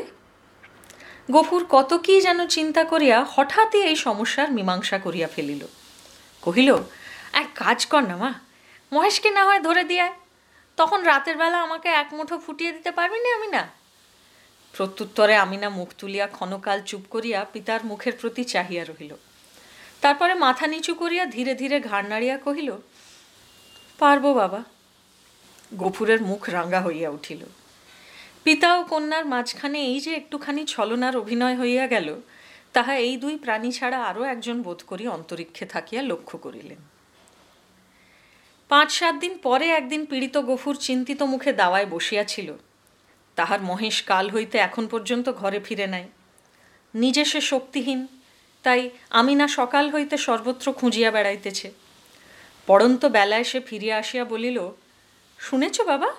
গফুর 1.35 1.63
কত 1.75 1.91
কি 2.05 2.15
যেন 2.27 2.41
চিন্তা 2.57 2.83
করিয়া 2.93 3.19
হঠাৎই 3.35 3.81
এই 3.91 3.97
সমস্যার 4.07 4.49
মীমাংসা 4.57 4.99
করিয়া 5.05 5.29
ফেলিল। 5.35 5.63
কহিল, 6.43 6.71
এক 7.41 7.49
কাজ 7.63 7.79
কর 7.93 8.03
না 8.11 8.17
মা, 8.23 8.31
মহেশকে 8.93 9.31
না 9.37 9.43
হয় 9.49 9.61
ধরে 9.69 9.83
দিয়ে 9.91 10.07
তখন 10.79 11.01
রাতের 11.11 11.37
বেলা 11.43 11.59
আমাকে 11.67 11.89
এক 12.03 12.09
মুঠো 12.17 12.37
ফুটিয়ে 12.45 12.73
দিতে 12.77 12.91
পারবি 12.99 13.19
না 13.25 13.31
আমি 13.39 13.49
না 13.57 13.63
প্রত্যুত্তরে 14.75 15.35
আমিনা 15.45 15.69
মুখ 15.79 15.89
তুলিয়া 16.01 16.27
ক্ষণকাল 16.37 16.79
চুপ 16.89 17.03
করিয়া 17.15 17.41
পিতার 17.53 17.81
মুখের 17.91 18.15
প্রতি 18.21 18.43
চাহিয়া 18.53 18.85
রহিল। 18.85 19.13
তারপরে 20.05 20.35
মাথা 20.35 20.67
নিচু 20.67 20.93
করিয়া 20.95 21.25
ধীরে 21.27 21.53
ধীরে 21.55 21.77
ঘাড় 21.81 22.07
নাড়িয়া 22.09 22.37
কহিল, 22.39 22.71
পারব 23.99 24.25
বাবা। 24.41 24.61
গফুরের 25.79 26.21
মুখ 26.23 26.43
রাঙ্গা 26.49 26.81
হইয়া 26.81 27.09
উঠিল। 27.11 27.43
পিতা 28.45 28.69
ও 28.79 28.81
কন্যার 28.85 29.25
মাঝখানে 29.25 29.79
এই 29.93 30.01
যে 30.01 30.11
একটুখানি 30.15 30.63
ছলনার 30.67 31.17
অভিনয় 31.17 31.57
হইয়া 31.57 31.87
গেল, 31.87 32.09
তাহা 32.73 32.95
এই 33.07 33.17
দুই 33.17 33.35
প্রাণী 33.37 33.71
ছাড়া 33.73 33.99
আরও 34.05 34.23
একজন 34.23 34.57
বোধ 34.63 34.81
করি 34.87 35.05
অন্তরিক্ষে 35.09 35.65
থাকিয়া 35.67 36.03
লক্ষ্য 36.03 36.39
করিলেন। 36.39 36.81
পাঁচ 38.69 38.91
সাত 38.93 39.15
দিন 39.15 39.35
পরে 39.43 39.67
একদিন 39.71 40.03
পীড়িত 40.07 40.37
গফুর 40.39 40.77
চিন্তিত 40.77 41.21
মুখে 41.23 41.53
দাওয়ায় 41.53 41.87
বসিয়াছিল 41.87 42.49
তাহার 43.37 43.61
মহেশ 43.63 43.97
কাল 44.03 44.27
হইতে 44.31 44.57
এখন 44.59 44.85
পর্যন্ত 44.87 45.27
ঘরে 45.33 45.59
ফিরে 45.61 45.87
নাই। 45.87 46.07
নিজে 46.95 47.25
সে 47.25 47.41
শক্তিহীন 47.53 48.01
তাই 48.65 48.91
আমি 49.11 49.35
না 49.35 49.47
সকাল 49.49 49.91
হইতে 49.91 50.17
সর্বত্র 50.17 50.73
খুঁজিয়া 50.73 51.11
বেড়াইতেছে। 51.11 51.73
পড়ন্ত 52.67 53.07
বেলায় 53.07 53.45
সে 53.45 53.61
ফিরিয়া 53.61 53.97
আসিয়া 53.99 54.25
বলিল, 54.25 54.59
শুনেছ 55.39 55.81
বাবা, 55.81 56.11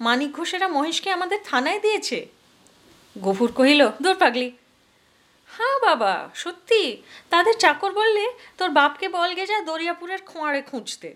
মানিক 0.00 0.32
ঘোষেরা 0.32 0.68
মহেশকে 0.68 1.10
আমাদের 1.10 1.38
থানায় 1.44 1.80
দিয়েছে? 1.80 2.18
গফুর 3.20 3.52
কহিল, 3.52 3.88
দূর 4.02 4.14
পাগলি। 4.14 4.52
হ্যাঁ 5.56 5.78
বাবা, 5.78 6.30
সত্যি, 6.34 7.02
তাদের 7.30 7.54
চাকর 7.58 7.92
বললে 7.92 8.32
তোর 8.58 8.70
বাপকে 8.70 9.08
বলগে 9.08 9.46
যা 9.46 9.60
দরিয়াপুরের 9.60 10.18
খোঁয়াড়ে 10.26 10.62
খুঁজতে। 10.62 11.14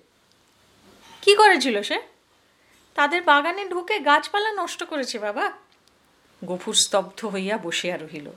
কি 1.23 1.35
করেছিল 1.35 1.83
সে? 1.83 1.99
তাদের 2.95 3.23
বাগানে 3.23 3.69
ঢুকে 3.69 3.99
গাছপালা 3.99 4.53
নষ্ট 4.53 4.85
করেছে 4.85 5.19
বাবা? 5.19 5.53
গফুর 6.45 6.75
স্তব্ধ 6.75 7.25
হইয়া 7.25 7.59
বসিয়া 7.59 7.97
রহিল। 7.97 8.31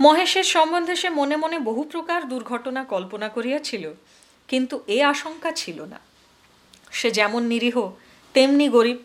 মহেশের 0.00 0.44
সম্বন্ধে 0.44 0.96
সে 0.96 1.08
মনে 1.10 1.36
মনে 1.36 1.58
বহু 1.58 1.82
প্রকার 1.82 2.28
দুর্ঘটনা 2.28 2.84
কল্পনা 2.84 3.28
করিয়াছিল, 3.28 3.92
কিন্তু 4.48 4.82
এ 4.86 5.02
আশঙ্কা 5.04 5.52
ছিল 5.52 5.84
না। 5.84 5.98
সে 6.90 7.10
যেমন 7.10 7.42
নিরীহ, 7.42 7.90
তেমনি 8.32 8.68
গরিব। 8.68 8.98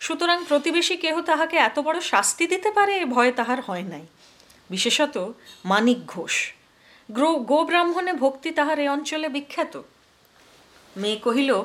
সুতরাং 0.00 0.44
প্রতিবেশী 0.48 0.96
কেহ 0.96 1.20
তাহাকে 1.20 1.56
এত 1.56 1.78
বড় 1.78 2.00
শাস্তি 2.00 2.46
দিতে 2.46 2.70
পারে 2.70 2.96
এ 2.96 3.04
ভয় 3.06 3.32
তাহার 3.32 3.60
হয় 3.60 3.82
নাই। 3.82 4.06
বিশেষত 4.70 5.32
মানিক 5.64 6.06
ঘোষ। 6.06 6.52
গ্রো 7.10 7.34
গোব্রাহ্মণে 7.34 8.12
ভক্তি 8.12 8.50
তাহার 8.50 8.78
এ 8.78 8.88
অঞ্চলে 8.88 9.28
বিখ্যাত। 9.28 9.82
মেয়ে 10.96 11.16
কহিল, 11.16 11.62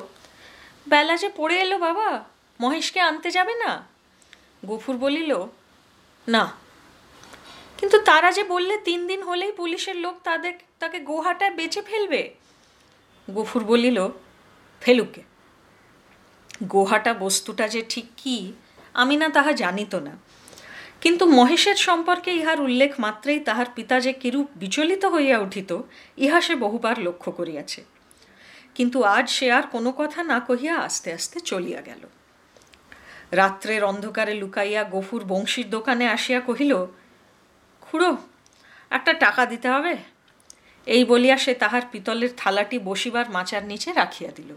বেলা 0.88 1.16
যে 1.16 1.28
পড়ে 1.36 1.60
এলো 1.60 1.78
বাবা, 1.78 2.24
মহেশকে 2.60 3.00
আনতে 3.00 3.30
যাবে 3.30 3.54
না? 3.54 3.86
গফুর 4.66 4.96
বলিল, 4.96 5.46
না 6.28 6.65
কিন্তু 7.78 7.98
তারা 7.98 8.32
যে 8.32 8.44
বললে 8.44 8.78
তিন 8.78 9.06
দিন 9.06 9.22
হলেই 9.22 9.52
পুলিশের 9.52 9.96
লোক 9.96 10.16
তাদের, 10.24 10.52
তাকে 10.78 10.98
গোহাটায় 10.98 11.54
বেঁচে 11.54 11.82
ফেলবে? 11.82 12.30
গফুর 13.34 13.64
বলিল 13.64 14.08
ফেলুকে 14.80 15.22
গোহাটা 16.62 17.14
বস্তুটা 17.14 17.68
যে 17.68 17.82
ঠিক 17.88 18.06
কি, 18.16 18.52
আমি 18.94 19.16
না 19.16 19.28
তাহা 19.28 19.52
জানিত 19.52 19.94
না। 19.94 20.16
কিন্তু 21.00 21.26
মহেশের 21.26 21.76
সম্পর্কে 21.76 22.30
ইহার 22.32 22.60
উল্লেখ 22.60 22.92
মাত্রেই 22.98 23.40
তাহার 23.40 23.66
পিতা 23.74 24.00
যে 24.00 24.12
কিরূপ 24.12 24.48
বিচলিত 24.56 25.04
হইয়া 25.04 25.38
উঠিত, 25.38 25.78
ইহা 26.16 26.40
সে 26.40 26.54
বহুবার 26.54 26.98
লক্ষ্য 26.98 27.32
করিয়াছে। 27.32 27.84
কিন্তু 28.74 29.02
আজ 29.02 29.30
সে 29.30 29.52
আর 29.52 29.62
কোনো 29.62 29.92
কথা 29.92 30.22
না 30.22 30.40
কহিয়া 30.40 30.76
আস্তে 30.76 31.12
আস্তে 31.12 31.40
চলিয়া 31.40 31.80
গেল। 31.80 32.02
রাত্রের 33.32 33.84
অন্ধকারে 33.84 34.34
লুকাইয়া 34.34 34.84
গফুর 34.84 35.24
বংশীর 35.24 35.70
দোকানে 35.70 36.08
আসিয়া 36.08 36.40
কহিল 36.40 36.86
খুড়ো, 37.90 38.16
একটা 38.90 39.12
টাকা 39.12 39.46
দিতে 39.46 39.68
হবে? 39.68 39.96
এই 40.86 41.04
বলিয়া 41.04 41.36
সে 41.38 41.54
তাহার 41.54 41.82
পিতলের 41.92 42.28
থালাটি 42.36 42.78
বসিবার 42.78 43.30
মাচার 43.30 43.64
নিচে 43.64 43.92
রাখিয়া 43.92 44.30
দিল। 44.30 44.54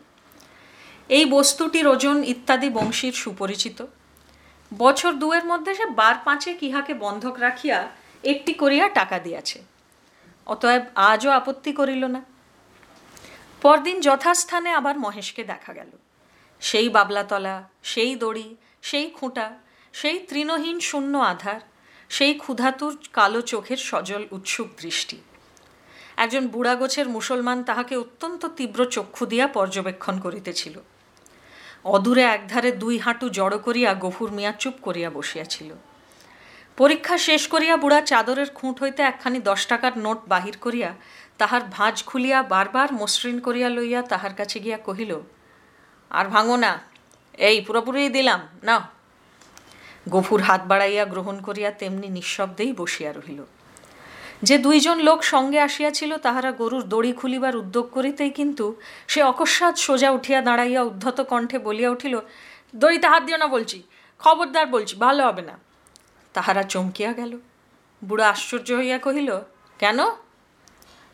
এই 1.10 1.26
বস্তুটির 1.26 1.88
ওজন 1.88 2.24
ইত্যাদি 2.24 2.70
বংশীর 2.70 3.14
সুপরিচিত। 3.14 3.86
বছর 4.78 5.14
দুয়ের 5.14 5.46
মধ্যে 5.46 5.76
সে 5.76 5.86
বার 5.86 6.16
পাঁচে 6.26 6.54
কিহাকে 6.54 6.94
বন্ধক 6.94 7.40
রাখিয়া 7.40 7.88
একটি 8.24 8.54
করিয়া 8.54 8.90
টাকা 8.90 9.20
দিয়াছে। 9.20 9.64
অতএব 10.48 10.82
আজও 10.96 11.30
আপত্তি 11.32 11.74
করিল 11.74 12.06
না। 12.06 12.22
পরদিন 13.62 14.02
যথাস্থানে 14.02 14.70
আবার 14.70 15.00
মহেশকে 15.00 15.44
দেখা 15.44 15.74
গেল। 15.74 15.92
সেই 16.62 16.90
বাবলাতলা, 16.90 17.70
সেই 17.84 18.16
দড়ি, 18.16 18.56
সেই 18.82 19.10
খুঁটা, 19.10 19.58
সেই 19.94 20.20
তৃণহীন 20.20 20.80
শূন্য 20.80 21.18
আধার 21.18 21.60
সেই 22.10 22.34
ক্ষুধাতুর 22.34 22.94
কালো 23.14 23.42
চোখের 23.42 23.80
সজল 23.90 24.24
উৎসুক 24.32 24.68
দৃষ্টি। 24.82 25.18
একজন 26.18 26.44
বুড়াগোছের 26.48 27.08
মুসলমান 27.10 27.58
তাহাকে 27.64 27.94
অত্যন্ত 27.98 28.42
তীব্র 28.58 28.80
চক্ষু 28.96 29.24
দিয়া 29.26 29.48
পর্যবেক্ষণ 29.48 30.16
করিতেছিল। 30.20 30.76
অদূরে 31.96 32.24
একধারে 32.36 32.70
দুই 32.72 32.96
হাঁটু 33.00 33.26
জড়ো 33.30 33.60
করিয়া 33.60 33.90
গফুর 33.94 34.30
মিয়া 34.32 34.52
চুপ 34.62 34.76
করিয়া 34.82 35.10
বসিয়াছিল। 35.10 35.70
পরীক্ষা 36.78 37.18
শেষ 37.18 37.44
করিয়া 37.48 37.76
বুড়া 37.78 38.00
চাদরের 38.02 38.50
খুঁট 38.50 38.76
হইতে 38.84 39.02
একখানি 39.02 39.40
দশ 39.40 39.62
টাকার 39.68 39.94
নোট 39.98 40.20
বাহির 40.28 40.56
করিয়া 40.62 40.90
তাহার 41.40 41.64
ভাঁজ 41.76 41.96
খুলিয়া 42.04 42.40
বারবার 42.54 42.90
মসৃণ 42.94 43.38
করিয়া 43.40 43.70
লইয়া 43.70 44.02
তাহার 44.12 44.34
কাছে 44.40 44.58
গিয়া 44.60 44.80
কহিল, 44.88 45.12
আর 46.12 46.26
ভাঙো 46.34 46.58
না, 46.66 46.72
এই 47.50 47.58
পুরোপুরি 47.62 48.02
দিলাম 48.10 48.42
না 48.64 48.78
গফুর 50.14 50.42
হাত 50.42 50.62
বাড়াইয়া 50.72 51.06
গ্রহণ 51.06 51.38
করিয়া 51.42 51.70
তেমনি 51.72 52.08
নিঃশব্দেই 52.18 52.72
বসিয়া 52.74 53.12
রহিল। 53.14 53.42
যে 54.48 54.56
দুইজন 54.58 54.98
লোক 55.08 55.20
সঙ্গে 55.24 55.60
আসিয়াছিল, 55.68 56.12
তাহারা 56.26 56.52
গরুর 56.52 56.84
দড়ি 56.94 57.12
খুলিবার 57.14 57.56
উদ্যোগ 57.62 57.86
করিতেই 57.96 58.32
কিন্তু 58.40 58.66
সে 59.08 59.20
অকস্মাৎ 59.32 59.76
সোজা 59.78 60.10
উঠিয়া 60.18 60.40
দাঁড়াইয়া 60.42 60.82
উদ্ধত 60.90 61.18
কণ্ঠে 61.22 61.58
বলিয়া 61.68 61.90
উঠিল 61.96 62.16
দড়িতে 62.82 63.08
হাত 63.08 63.22
দিও 63.28 63.38
না 63.44 63.48
বলছি, 63.48 63.78
খবরদার 64.20 64.68
বলছি, 64.76 64.94
ভালো 65.06 65.22
হবে 65.28 65.44
না। 65.50 65.56
তাহারা 66.36 66.64
চমকিয়া 66.64 67.12
গেল। 67.20 67.32
বুড়া 68.02 68.26
আশ্চর্য 68.34 68.68
হইয়া 68.80 68.98
কহিল, 69.06 69.30
কেন? 69.80 70.00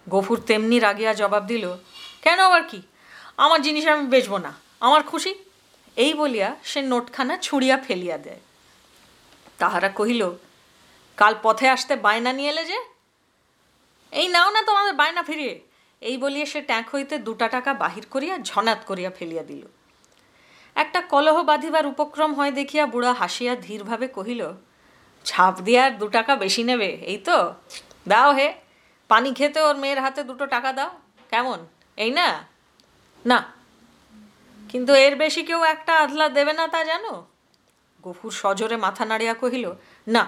গফুর 0.08 0.39
তেমনি 0.50 0.77
রাগিয়া 0.80 1.13
জবাব 1.22 1.44
দিল, 1.51 1.65
কেন 2.24 2.39
আবার 2.39 2.63
কি? 2.70 2.80
আমার 3.38 3.60
জিনিস 3.62 3.84
আমি 3.88 4.06
বেচবো 4.13 4.38
না, 4.46 4.51
আমার 4.80 5.04
খুশি? 5.04 5.32
এই 5.98 6.12
বলিয়া 6.13 6.50
সে 6.63 6.80
নোটখানা 6.92 7.34
ছুঁড়িয়া 7.46 7.75
ফেলিয়া 7.86 8.18
দেয়। 8.18 8.42
তাহারা 9.60 9.90
কহিল, 10.00 10.22
কাল 11.18 11.34
পথে 11.46 11.68
আসতে 11.76 11.94
বায়না 12.06 12.32
নিয়ে 12.40 12.52
এলে 12.54 12.64
যে? 12.72 12.80
এই 14.14 14.28
নাও 14.36 14.50
না 14.56 14.62
তোমাদের 14.70 14.94
বায়না 15.02 15.22
ফিরিয়ে। 15.30 15.54
এই 16.02 16.16
বলিয়া 16.24 16.48
সে 16.52 16.60
ট্যাঁক 16.70 16.86
হইতে 16.94 17.16
দুটা 17.28 17.48
টাকা 17.56 17.72
বাহির 17.84 18.06
করিয়া 18.14 18.36
ঝনাত 18.50 18.80
করিয়া 18.90 19.12
ফেলিয়া 19.18 19.44
দিল। 19.50 19.64
একটা 20.76 21.00
কলহ 21.14 21.36
বাঁধিবার 21.52 21.86
উপক্রম 21.94 22.32
হয় 22.38 22.54
দেখিয়া 22.60 22.84
বুড়া 22.94 23.12
হাসিয়া 23.22 23.54
ধীরভাবে 23.68 24.08
কহিল, 24.18 24.42
ছাপ 25.26 25.56
দিয়ে 25.66 25.80
আর 25.86 25.92
দু 26.00 26.06
টাকা 26.18 26.34
বেশি 26.44 26.64
নেবে, 26.70 26.90
এই 27.12 27.18
তো? 27.28 27.38
দাও 28.12 28.30
হে, 28.38 28.48
পানি 29.10 29.30
খেতে 29.40 29.60
ওর 29.68 29.76
মেয়ের 29.84 30.00
হাতে 30.06 30.22
দুটো 30.30 30.46
টাকা 30.56 30.70
দাও, 30.78 30.92
কেমন? 31.32 31.60
এই 31.98 32.12
না? 32.20 32.28
না, 33.26 33.40
কিন্তু 34.72 34.92
এর 35.06 35.14
বেশি 35.24 35.42
কেউ 35.50 35.62
একটা 35.74 35.94
আধলা 36.04 36.28
দেবে 36.38 36.54
না 36.60 36.66
তা 36.74 36.82
জানো? 36.92 37.14
গফুর 38.06 38.32
সজোরে 38.32 38.78
মাথা 38.78 39.06
নাড়িয়া 39.06 39.34
কহিল, 39.34 39.66
না। 40.08 40.24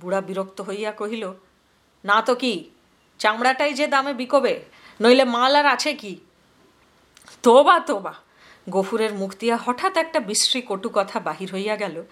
বুড়া 0.00 0.20
বিরক্ত 0.20 0.60
হইয়া 0.60 0.92
কহিল, 0.92 1.24
না 2.04 2.22
তো 2.22 2.34
কি? 2.34 2.54
চামড়াটাই 3.18 3.72
যে 3.74 3.86
দামে 3.86 4.12
বিকবে, 4.14 4.54
নইলে 5.00 5.24
মাল 5.24 5.56
আর 5.56 5.66
আছে 5.66 5.92
কি? 5.94 6.12
তোবা 7.42 7.76
তোবা। 7.80 8.14
গফুরের 8.70 9.12
মুখ 9.14 9.30
দিয়া 9.40 9.56
হঠাৎ 9.56 9.96
একটা 9.96 10.18
বিশ্রী 10.20 10.62
কটু 10.68 10.88
কথা 10.94 11.20
বাহির 11.20 11.48
হইয়া 11.54 11.76
গেল 11.76 12.02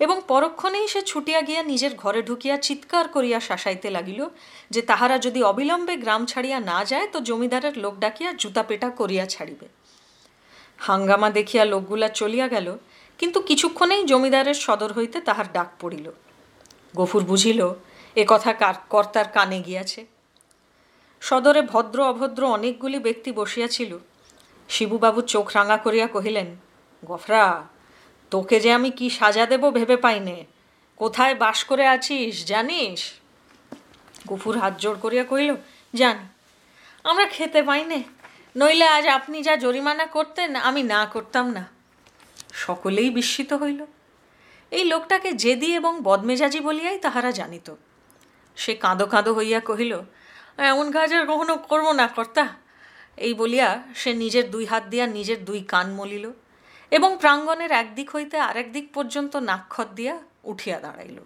এবং 0.00 0.20
পরক্ষণেই 0.28 0.86
সে 0.88 1.00
ছুটিয়া 1.02 1.40
গিয়া 1.42 1.62
নিজের 1.62 1.92
ঘরে 1.96 2.22
ঢুকিয়া 2.22 2.56
চিৎকার 2.56 3.08
করিয়া 3.08 3.38
শাসাইতে 3.40 3.88
লাগিল 3.90 4.20
যে 4.70 4.82
তাহারা 4.82 5.18
যদি 5.18 5.42
অবিলম্বে 5.42 5.96
গ্রাম 5.96 6.22
ছাড়িয়া 6.26 6.58
না 6.60 6.84
যায় 6.84 7.06
তো 7.12 7.18
জমিদারের 7.20 7.78
লোক 7.78 7.94
ডাকিয়া 7.98 8.30
জুতা 8.32 8.62
পেটা 8.62 8.88
করিয়া 8.90 9.26
ছাড়িবে। 9.26 9.66
হাঙ্গামা 10.78 11.28
দেখিয়া 11.30 11.64
লোকগুলা 11.64 12.08
চলিয়া 12.08 12.48
গেল 12.48 12.68
কিন্তু 13.18 13.40
কিছুক্ষণেই 13.40 14.04
জমিদারের 14.04 14.54
সদর 14.54 14.92
হইতে 14.92 15.20
তাহার 15.20 15.44
ডাক 15.52 15.66
পড়িল। 15.80 16.10
গফুর 16.96 17.24
বুঝিল, 17.24 17.68
এ 18.14 18.24
কথা 18.28 18.52
কার, 18.52 18.74
কর্তার 18.90 19.28
কানে 19.28 19.62
গিয়াছে। 19.62 20.06
সদরে 21.20 21.62
ভদ্র 21.62 22.02
অভদ্র 22.02 22.44
অনেকগুলি 22.44 22.98
ব্যক্তি 22.98 23.32
বসিয়াছিল। 23.32 23.98
শিবুবাবু 24.68 25.20
চোখ 25.20 25.50
রাঙা 25.54 25.76
করিয়া 25.76 26.06
কহিলেন, 26.06 26.56
গফরা, 27.04 27.66
তোকে 28.30 28.60
যে 28.60 28.72
আমি 28.72 28.90
কি 28.90 29.10
সাজা 29.10 29.46
দেব 29.46 29.70
ভেবে 29.70 29.96
পাইনে? 29.96 30.44
কোথায় 30.96 31.34
বাস 31.34 31.64
করে 31.64 31.86
আছিস, 31.86 32.46
জানিস? 32.46 33.12
গফুর 34.26 34.58
হাত 34.58 34.78
জোড় 34.78 34.98
করিয়া 35.02 35.24
কহিল, 35.24 35.54
জানি। 35.94 36.28
আমরা 37.04 37.26
খেতে 37.26 37.62
পাইনে। 37.62 38.02
নইলে 38.56 38.86
আজ 38.86 39.06
আপনি 39.06 39.42
যা 39.42 39.56
জরিমানা 39.56 40.06
করতেন, 40.06 40.56
আমি 40.56 40.82
না 40.82 41.06
করতাম 41.06 41.50
না। 41.50 41.73
সকলেই 42.54 43.10
বিস্মিত 43.10 43.52
হইল। 43.52 43.80
এই 44.70 44.84
লোকটাকে 44.84 45.30
জেদি 45.32 45.74
এবং 45.74 45.92
বদমেজাজি 46.02 46.60
বলিয়াই 46.60 46.98
তাহারা 46.98 47.30
জানিত। 47.30 47.74
সে 48.56 48.74
কাঁদো 48.74 49.06
কাঁদো 49.06 49.34
হইয়া 49.34 49.60
কহিল, 49.60 49.92
এমন 50.58 50.86
কাজ 50.92 51.14
আর 51.14 51.26
কখনো 51.26 51.56
করব 51.56 51.92
না, 51.92 52.06
কর্তা। 52.06 52.44
এই 53.16 53.34
বলিয়া 53.34 53.82
সে 53.94 54.14
নিজের 54.14 54.50
দুই 54.50 54.64
হাত 54.64 54.84
দিয়া 54.84 55.06
নিজের 55.06 55.44
দুই 55.44 55.60
কান 55.62 55.86
মলিল 55.94 56.30
এবং 56.90 57.16
প্রাঙ্গণের 57.20 57.72
একদিক 57.72 58.08
হইতে 58.10 58.36
আরেক 58.38 58.72
দিক 58.72 58.86
পর্যন্ত 58.94 59.36
নাক্ষত 59.36 59.88
দিয়া 59.88 60.14
উঠিয়া 60.44 60.80
দাঁড়াইল। 60.80 61.18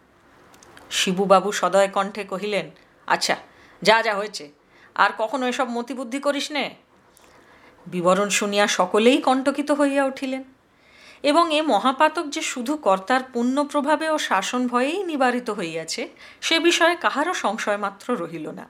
শিবুবাবু 0.90 1.52
সদয় 1.52 1.88
কণ্ঠে 1.88 2.25
কহিলেন 2.25 2.70
আচ্ছা 3.06 3.37
যা 3.82 4.02
যা 4.02 4.14
হয়েছে। 4.14 4.44
আর 4.94 5.11
কখনো 5.18 5.44
এসব 5.49 5.68
মতিবুদ্ধি 5.68 6.20
করিস 6.20 6.47
নে? 6.52 6.75
বিবরণ 7.87 8.28
শুনিয়া 8.28 8.66
সকলেই 8.66 9.18
কণ্টকিত 9.23 9.70
হইয়া 9.70 10.04
উঠিলেন। 10.04 10.44
এবং 11.22 11.54
এ 11.54 11.62
মহাপাতক 11.62 12.26
যে 12.26 12.42
শুধু 12.42 12.76
কর্তার 12.76 13.20
পুণ্য 13.32 13.64
প্রভাবে 13.64 14.10
ও 14.10 14.18
শাসন 14.18 14.66
ভয়েই 14.66 15.02
নিবারিত 15.02 15.50
হইয়াছে, 15.50 16.08
সে 16.40 16.58
বিষয়ে 16.58 16.96
কাহারও 16.96 17.34
সংশয় 17.34 17.76
মাত্র 17.76 18.16
রহিল 18.16 18.50
না। 18.50 18.68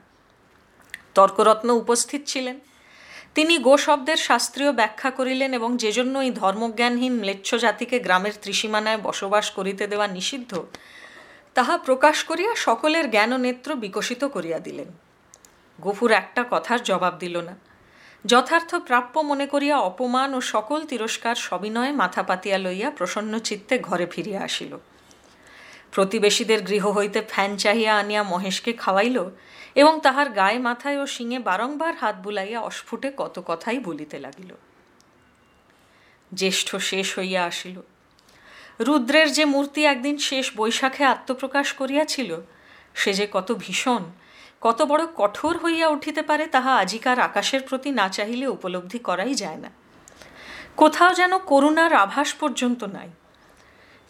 তর্করত্ন 1.15 1.69
উপস্থিত 1.69 2.21
ছিলেন। 2.25 2.59
তিনি 3.35 3.57
গো 3.57 3.77
শব্দের 3.77 4.17
শাস্ত্রীয় 4.17 4.71
ব্যাখ্যা 4.71 5.11
করিলেন 5.11 5.53
এবং 5.53 5.77
যে 5.77 5.91
জন্য 5.91 6.19
এই 6.19 6.31
ধর্মজ্ঞানহীন 6.31 7.19
ম্লেচ্ছ 7.19 7.55
জাতিকে 7.55 7.99
গ্রামের 7.99 8.31
ত্রিসীমানায় 8.41 8.97
বসবাস 8.97 9.51
করিতে 9.51 9.87
দেওয়া 9.87 10.07
নিষিদ্ধ, 10.07 10.63
তাহা 11.53 11.77
প্রকাশ 11.77 12.23
করিয়া 12.23 12.55
সকলের 12.55 13.11
জ্ঞান 13.11 13.41
নেত্র 13.41 13.75
বিকশিত 13.75 14.25
করিয়া 14.25 14.59
দিলেন। 14.59 14.87
গফুর 15.81 16.11
একটা 16.11 16.45
কথার 16.51 16.83
জবাব 16.83 17.17
দিল 17.19 17.37
না। 17.37 17.68
যথার্থ 18.25 18.75
প্রাপ্য 18.75 19.19
মনে 19.19 19.47
করিয়া 19.47 19.77
অপমান 19.79 20.33
ও 20.33 20.41
সকল 20.41 20.85
তিরস্কার 20.85 21.35
সবিনয়ে 21.35 21.91
মাথা 21.91 22.23
পাতিয়া 22.23 22.57
লইয়া 22.57 22.91
প্রসন্ন 22.91 23.39
চিত্তে 23.39 23.79
ঘরে 23.79 24.05
ফিরিয়া 24.05 24.41
আসিল। 24.41 24.77
প্রতিবেশীদের 25.91 26.63
গৃহ 26.63 26.87
হইতে 26.91 27.21
ফ্যান 27.21 27.57
চাহিয়া 27.57 27.97
আনিয়া 27.97 28.23
মহেশকে 28.23 28.73
খাওয়াইল 28.73 29.17
এবং 29.75 29.99
তাহার 30.03 30.29
গায়ে 30.29 30.59
মাথায় 30.59 30.97
ও 31.01 31.05
শিঙে 31.05 31.39
বারংবার 31.39 31.95
হাত 31.95 32.15
বুলাইয়া 32.15 32.59
অস্ফুটে 32.61 33.11
কত 33.17 33.39
কথাই 33.45 33.79
বলিতে 33.79 34.19
লাগিল। 34.19 34.53
জ্যেষ্ঠ 36.33 36.75
শেষ 36.75 37.19
হইয়া 37.19 37.45
আসিল। 37.45 37.81
রুদ্রের 38.79 39.31
যে 39.31 39.45
মূর্তি 39.45 39.85
একদিন 39.85 40.17
শেষ 40.17 40.53
বৈশাখে 40.55 41.03
আত্মপ্রকাশ 41.05 41.73
করিয়াছিল, 41.73 42.41
সে 42.95 43.13
যে 43.13 43.27
কত 43.31 43.51
ভীষণ! 43.51 44.03
কত 44.61 44.81
বড় 44.81 45.07
কঠোর 45.15 45.57
হইয়া 45.57 45.87
উঠিতে 45.87 46.21
পারে, 46.21 46.47
তাহা 46.47 46.75
আজিকার 46.75 47.19
আকাশের 47.19 47.61
প্রতি 47.69 47.91
না 47.91 48.09
চাহিলে 48.09 48.47
উপলব্ধি 48.47 48.99
করাই 48.99 49.33
যায় 49.33 49.55
না। 49.55 49.69
কোথাও 50.77 51.13
যেন 51.13 51.37
করুণার 51.37 51.93
আভাস 51.93 52.33
পর্যন্ত 52.33 52.83
নাই। 52.83 53.09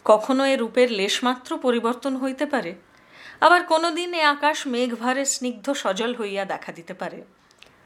কখনো 0.04 0.44
এ 0.44 0.56
রূপের 0.56 0.92
লেশমাত্র 0.92 1.58
পরিবর্তন 1.58 2.16
হইতে 2.16 2.46
পারে, 2.46 2.74
আবার 3.40 3.62
কোনো 3.64 3.90
দিন 3.90 4.14
এ 4.14 4.22
আকাশ 4.22 4.66
মেঘভারে 4.66 5.24
স্নিগ্ধ 5.24 5.72
সজল 5.72 6.14
হইয়া 6.14 6.44
দেখা 6.44 6.72
দিতে 6.72 6.94
পারে। 6.94 7.24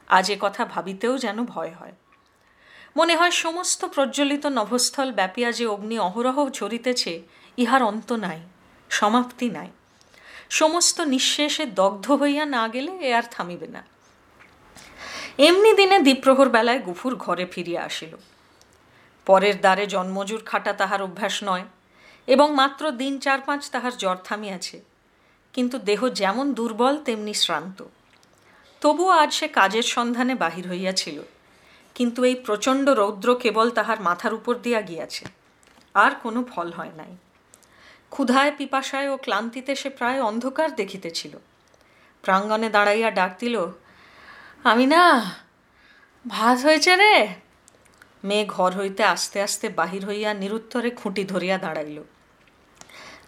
আজ 0.07 0.31
এ 0.31 0.37
কথা 0.39 0.65
ভাবিতেও 0.65 1.17
যেন 1.17 1.45
ভয় 1.45 1.73
হয়। 1.79 1.91
মনে 2.97 3.15
হয় 3.15 3.31
সমস্ত 3.31 3.85
প্রজ্বলিত 3.85 4.45
নভস্থল 4.45 5.11
ব্যাপিয়া 5.11 5.51
যে 5.51 5.65
অগ্নি 5.65 5.99
অহরহ 5.99 6.49
ঝরিতেছে, 6.49 7.21
ইহার 7.57 7.83
অন্ত 7.83 8.11
নাই, 8.11 8.39
সমাপ্তি 8.89 9.49
নাই। 9.49 9.67
সমস্ত 10.49 11.01
নিঃশেষে 11.01 11.65
দগ্ধ 11.65 12.11
হইয়া 12.11 12.45
না 12.45 12.67
গেলে 12.67 12.91
এ 12.91 13.13
আর 13.13 13.23
থামিবে 13.31 13.67
না। 13.67 13.83
এমনি 15.37 15.73
দিনে 15.73 15.99
দ্বীপ্রহর 15.99 16.49
বেলায় 16.49 16.79
গুফুর 16.79 17.15
ঘরে 17.15 17.45
ফিরিয়া 17.45 17.83
আসিল। 17.83 18.17
পরের 19.25 19.59
দ্বারে 19.59 19.87
জন্মজুর 19.87 20.41
খাটা 20.45 20.73
তাহার 20.73 21.01
অভ্যাস 21.01 21.39
নয় 21.43 21.63
এবং 22.27 22.55
মাত্র 22.55 22.91
দিন 22.91 23.19
চার 23.19 23.41
পাঁচ 23.41 23.69
তাহার 23.69 23.97
জ্বর 23.97 24.15
থামিয়াছে। 24.15 24.81
কিন্তু 25.53 25.77
দেহ 25.77 26.09
যেমন 26.09 26.53
দুর্বল, 26.53 26.97
তেমনি 26.97 27.33
শ্রান্ত। 27.33 27.83
তবুও 28.81 29.09
আজ 29.09 29.33
সে 29.33 29.47
কাজের 29.47 29.83
সন্ধানে 29.83 30.35
বাহির 30.35 30.69
হইয়াছিল। 30.69 31.21
কিন্তু 31.95 32.23
এই 32.23 32.35
প্রচণ্ড 32.35 32.89
রৌদ্র 32.89 33.35
কেবল 33.35 33.69
তাহার 33.69 34.01
মাথার 34.01 34.33
উপর 34.33 34.55
দিয়া 34.55 34.81
গিয়াছে। 34.81 35.25
আর 35.93 36.11
কোনো 36.23 36.43
ফল 36.43 36.71
হয় 36.71 36.91
নাই। 36.97 37.17
ক্ষুধায় 38.09 38.51
পিপাসায় 38.57 39.09
ও 39.09 39.17
ক্লান্তিতে 39.17 39.75
সে 39.75 39.89
প্রায় 39.89 40.21
অন্ধকার 40.21 40.75
দেখিতেছিল। 40.75 41.37
প্রাঙ্গণে 42.21 42.69
দাঁড়াইয়া 42.69 43.11
ডাক 43.11 43.31
দিল 43.39 43.67
আমি 44.63 44.85
না 44.85 45.35
ভাত 46.27 46.57
হয়েছে 46.59 46.95
রে? 46.95 47.27
মেয়ে 48.23 48.45
ঘর 48.45 48.71
হইতে 48.71 49.03
আস্তে 49.03 49.41
আস্তে 49.41 49.69
বাহির 49.69 50.05
হইয়া 50.05 50.33
নিরুত্তরে 50.33 50.91
খুঁটি 50.91 51.23
ধরিয়া 51.23 51.57
দাঁড়াইল। 51.57 52.03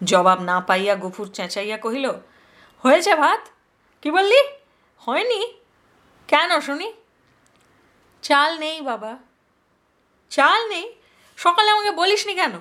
জবাব 0.04 0.42
না 0.42 0.60
পাইয়া 0.60 0.96
গফুর 0.96 1.28
চেঁচাইয়া 1.34 1.78
কহিল, 1.78 2.12
হয়েছে 2.84 3.16
ভাত? 3.16 3.40
কি 4.02 4.12
বললি? 4.12 4.42
হয়নি? 4.98 5.54
কেন 6.28 6.60
শুনি? 6.60 6.94
চাল 8.22 8.60
নেই 8.60 8.82
বাবা। 8.82 9.18
চাল 10.30 10.70
নেই? 10.70 10.94
সকালে 11.38 11.72
আমাকে 11.72 11.92
বলিসনি 11.92 12.34
কেন? 12.34 12.60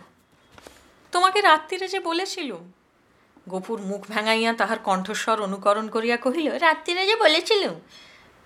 তোমাকে 1.13 1.41
রাত্রিরে 1.41 1.89
যে 1.89 2.01
বলেছিলুম। 2.01 2.73
গফুর 3.49 3.81
মুখ 3.81 4.07
ভেঙাইয়া 4.09 4.53
তাহার 4.53 4.79
কণ্ঠস্বর 4.79 5.43
অনুকরণ 5.43 5.89
করিয়া 5.89 6.17
কহিল, 6.17 6.59
রাত্রিরে 6.59 7.07
যে 7.07 7.17
বলেছিলুম? 7.17 7.81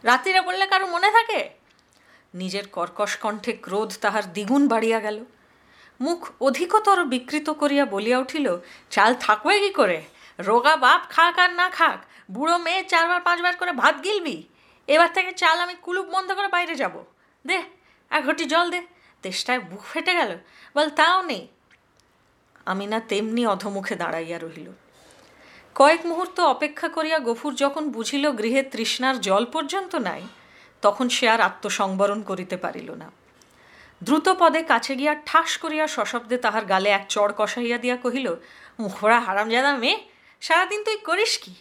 রাত্রিরে 0.02 0.40
বললে 0.40 0.66
কারও 0.66 0.86
মনে 0.86 1.10
থাকে? 1.10 1.50
নিজের 2.34 2.68
কর্কশ 2.68 3.16
কণ্ঠে 3.16 3.52
ক্রোধ 3.52 3.92
তাহার 4.00 4.32
দ্বিগুণ 4.32 4.68
বাড়িয়া 4.68 5.00
গেল। 5.00 5.24
মুখ 6.00 6.30
অধিকতর 6.40 7.04
বিকৃত 7.04 7.50
করিয়া 7.50 7.84
বলিয়া 7.84 8.18
উঠিল, 8.18 8.56
চাল 8.90 9.14
থাকবে 9.20 9.60
কি 9.60 9.70
করে? 9.70 10.02
রোগা 10.38 10.76
বাপ 10.76 11.02
খাক 11.10 11.38
আর 11.38 11.52
না 11.52 11.70
খাক, 11.70 12.04
বুড়ো 12.30 12.58
মেয়ে 12.58 12.84
চারবার 12.84 13.20
পাঁচবার 13.20 13.56
করে 13.56 13.72
ভাত 13.72 14.04
গিলবি। 14.04 14.42
এবার 14.86 15.12
থেকে 15.12 15.32
চাল 15.32 15.58
আমি 15.58 15.74
কুলুপ 15.82 16.06
বন্ধ 16.06 16.32
করে 16.32 16.48
বাইরে 16.48 16.74
যাব। 16.74 17.04
দে, 17.46 17.62
এক 18.10 18.26
ঘটি 18.26 18.44
জল 18.44 18.70
দে। 18.70 18.82
তেষ্টায় 19.22 19.60
বুক 19.60 19.82
ফেটে 19.82 20.14
গেল। 20.14 20.38
বল, 20.76 20.90
তাও 20.90 21.22
নেই। 21.22 21.48
আমি 22.72 22.86
না 22.92 22.98
তেমনি 23.10 23.42
অধমুখে 23.46 23.94
দাঁড়াইয়া 24.02 24.38
রহিল। 24.38 24.68
কয়েক 25.76 26.02
মুহূর্ত 26.06 26.36
অপেক্ষা 26.54 26.88
করিয়া 26.88 27.18
গফুর 27.18 27.52
যখন 27.54 27.84
বুঝিল 27.88 28.24
গৃহে 28.30 28.62
তৃষ্ণার 28.72 29.16
জল 29.20 29.44
পর্যন্ত 29.54 29.92
নাই, 30.08 30.22
তখন 30.82 31.06
সে 31.08 31.26
আর 31.34 31.40
আত্মসংবরণ 31.40 32.20
করিতে 32.22 32.56
পারিল 32.56 32.90
না। 33.02 33.08
দ্রুত 34.02 34.26
পদে 34.40 34.60
কাছে 34.62 34.92
গিয়া 34.96 35.14
ঠাস 35.28 35.50
করিয়া 35.62 35.86
সশব্দে 35.86 36.36
তাহার 36.38 36.64
গালে 36.72 36.88
এক 36.90 37.04
চড় 37.08 37.32
কষাইয়া 37.38 37.78
দিয়া 37.78 37.96
কহিল 37.96 38.26
মুখরা 38.80 39.18
হারামজাদা 39.26 39.72
মেয়ে, 39.82 39.98
সারাদিন 40.42 40.80
তুই 40.86 40.96
করিস 41.08 41.32
কি? 41.42 41.52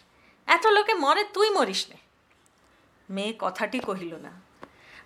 এত 0.48 0.64
লোকে 0.76 0.94
মরে, 0.94 1.22
তুই 1.34 1.48
মরিস 1.50 1.82
নে। 1.90 1.98
মেয়ে 3.08 3.32
কথাটি 3.38 3.78
কহিল 3.88 4.12
না। 4.26 4.32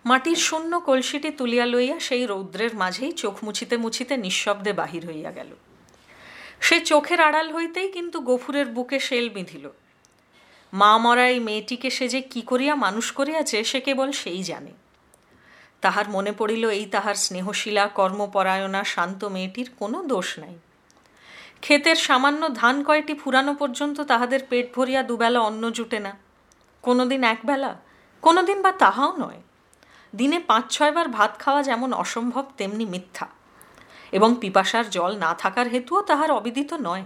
মাটির 0.05 0.39
শূন্য 0.47 0.73
কলসিটি 0.81 1.31
তুলিয়া 1.31 1.67
লইয়া 1.67 1.97
সেই 2.01 2.23
রৌদ্রের 2.27 2.73
মাঝেই 2.77 3.13
চোখ 3.13 3.35
মুছিতে 3.45 3.75
মুছিতে 3.77 4.15
নিঃশব্দে 4.17 4.73
বাহির 4.73 5.03
হইয়া 5.07 5.31
গেল। 5.39 5.51
সে 6.67 6.81
চোখের 6.81 7.21
আড়াল 7.21 7.53
হইতেই 7.53 7.89
কিন্তু 7.91 8.21
গফুরের 8.21 8.67
বুকে 8.67 9.01
শেল 9.01 9.29
বিঁধিল। 9.29 9.69
মা 10.73 10.99
মরা 10.99 11.29
এই 11.29 11.41
মেয়েটিকে 11.41 11.91
সে 11.91 12.09
যে 12.09 12.21
কি 12.23 12.43
করিয়া 12.43 12.75
মানুষ 12.75 13.13
করিয়াছে, 13.13 13.65
সে 13.65 13.81
কেবল 13.81 14.13
সেই 14.13 14.43
জানে। 14.43 14.73
তাহার 15.81 16.09
মনে 16.09 16.33
পড়িল, 16.33 16.69
এই 16.69 16.87
তাহার 16.87 17.15
স্নেহশীলা, 17.15 17.89
কর্মপরায়ণা, 17.89 18.85
শান্ত 18.85 19.25
মেয়েটির 19.25 19.71
কোনো 19.79 20.03
দোষ 20.03 20.39
নাই। 20.39 20.59
ক্ষেতের 21.61 21.95
সামান্য 21.97 22.55
ধান 22.55 22.85
কয়টি 22.85 23.15
ফুরানো 23.15 23.55
পর্যন্ত 23.55 24.01
তাহাদের 24.01 24.41
পেট 24.49 24.67
ভরিয়া 24.75 25.03
দুবেলা 25.03 25.41
অন্ন 25.41 25.71
জুটে 25.71 25.99
না। 25.99 26.13
কোনোদিন 26.83 27.25
একবেলা, 27.25 27.81
কোনোদিন 28.23 28.63
বা 28.63 28.73
তাহাও 28.73 29.17
নয়। 29.17 29.41
দিনে 30.17 30.39
পাঁচ 30.39 30.65
ছয়বার 30.79 31.09
ভাত 31.09 31.39
খাওয়া 31.39 31.63
যেমন 31.63 31.93
অসম্ভব, 31.93 32.45
তেমনি 32.57 32.85
মিথ্যা। 32.85 33.27
এবং 34.17 34.31
পিপাসার 34.43 34.87
জল 34.91 35.13
না 35.25 35.31
থাকার 35.43 35.67
হেতুও 35.69 36.01
তাহার 36.03 36.31
অবিদিত 36.39 36.71
নয়। 36.89 37.05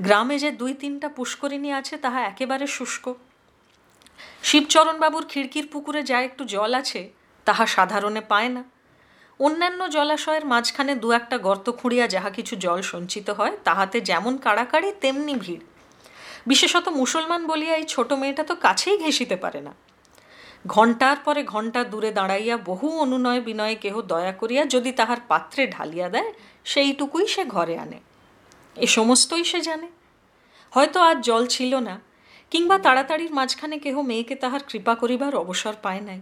গ্রামে 0.00 0.36
যে 0.38 0.50
দুই 0.60 0.72
তিনটা 0.82 1.08
পুষ্করিণী 1.08 1.70
আছে, 1.80 1.94
তাহা 2.04 2.20
একেবারে 2.30 2.66
শুষ্ক। 2.66 3.04
শিবচরণবাবুর 4.42 5.24
খিড়কির 5.28 5.66
পুকুরে 5.72 6.00
যা 6.02 6.18
একটু 6.20 6.42
জল 6.44 6.72
আছে, 6.74 7.00
তাহা 7.46 7.64
সাধারণে 7.66 8.22
পায় 8.32 8.48
না। 8.48 8.62
অন্যান্য 9.40 9.80
জলাশয়ের 9.88 10.44
মাঝখানে 10.46 10.92
দু 10.94 11.08
একটা 11.12 11.36
গর্ত 11.38 11.66
খুঁড়িয়া 11.70 12.06
যাহা 12.14 12.30
কিছু 12.30 12.54
জল 12.56 12.80
সঞ্চিত 12.92 13.28
হয়, 13.30 13.54
তাহাতে 13.64 13.96
যেমন 14.00 14.34
কাড়াকাড়ি, 14.36 14.88
তেমনি 15.00 15.34
ভিড়। 15.34 15.64
বিশেষত 16.46 16.86
মুসলমান 17.00 17.42
বলিয়া 17.46 17.74
এই 17.76 17.86
ছোট 17.88 18.10
মেয়েটা 18.12 18.42
তো 18.44 18.54
কাছেই 18.56 18.96
ঘেঁষিতে 18.98 19.36
পারে 19.36 19.60
না। 19.60 19.72
ঘণ্টার 20.66 21.16
পরে 21.24 21.44
ঘণ্টা 21.44 21.84
দূরে 21.84 22.12
দাঁড়াইয়া 22.12 22.56
বহু 22.56 22.98
অনুনয় 22.98 23.40
বিনয়ে 23.40 23.74
কেহ 23.74 24.02
দয়া 24.02 24.32
করিয়া 24.32 24.66
যদি 24.66 24.92
তাহার 24.92 25.16
পাত্রে 25.28 25.66
ঢালিয়া 25.66 26.08
দেয়, 26.08 26.32
সেইটুকুই 26.64 27.26
সে 27.26 27.44
ঘরে 27.44 27.78
আনে। 27.78 28.00
এ 28.76 28.86
সমস্তই 28.86 29.44
সে 29.44 29.60
জানে। 29.60 29.88
হয়তো 30.70 31.00
আজ 31.00 31.20
জল 31.20 31.46
ছিল 31.46 31.76
না, 31.76 32.00
কিংবা 32.50 32.78
তাড়াতাড়ির 32.78 33.34
মাঝখানে 33.34 33.78
কেহ 33.78 34.02
মেয়েকে 34.02 34.34
তাহার 34.34 34.60
কৃপা 34.68 34.94
করিবার 34.94 35.36
অবসর 35.36 35.74
পায় 35.82 36.00
নাই। 36.00 36.20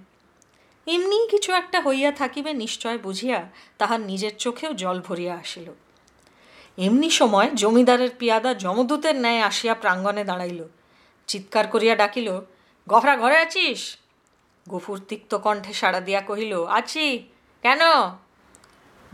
এমনি 0.87 1.29
কিছু 1.31 1.53
একটা 1.53 1.81
হইয়া 1.81 2.13
থাকিবে 2.13 2.53
নিশ্চয় 2.53 2.99
বুঝিয়া 2.99 3.49
তাহার 3.79 4.01
নিজের 4.01 4.37
চোখেও 4.37 4.73
জল 4.73 5.01
ভরিয়া 5.01 5.35
আসিল। 5.35 5.73
এমনি 6.79 7.11
সময় 7.11 7.51
জমিদারের 7.55 8.11
পিয়াদা 8.19 8.55
যমদূতের 8.55 9.17
ন্যায় 9.17 9.41
আসিয়া 9.41 9.75
প্রাঙ্গণে 9.75 10.25
দাঁড়াইল। 10.25 10.65
চিৎকার 11.27 11.67
করিয়া 11.67 11.97
ডাকিল, 11.97 12.41
গহরা, 12.89 13.17
ঘরে 13.17 13.37
আছিস? 13.37 13.97
গফুর 14.69 15.01
তিক্ত 15.09 15.35
কণ্ঠে 15.35 15.73
সাড়া 15.73 16.01
দিয়া 16.01 16.21
কহিল, 16.21 16.65
আছি। 16.65 17.29
কেন? 17.63 17.81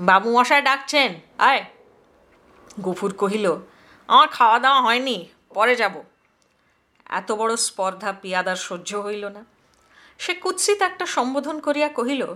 বাবু 0.00 0.38
মশাই 0.38 0.62
ডাকছেন। 0.62 1.14
আয়। 1.38 1.64
গফুর 2.80 3.14
কহিল, 3.14 3.56
আমার 4.08 4.28
খাওয়া 4.28 4.58
দাওয়া 4.58 4.80
হয়নি, 4.80 5.28
পরে 5.54 5.76
যাব। 5.76 6.02
এত 7.10 7.32
বড় 7.32 7.56
স্পর্ধা 7.56 8.12
পিয়াদার 8.12 8.56
সহ্য 8.56 8.94
হইল 8.94 9.28
না। 9.28 9.44
সে 10.18 10.34
কুৎসিত 10.34 10.82
একটা 10.82 11.06
সম্বোধন 11.06 11.60
করিয়া 11.60 11.88
কহিল, 11.88 12.26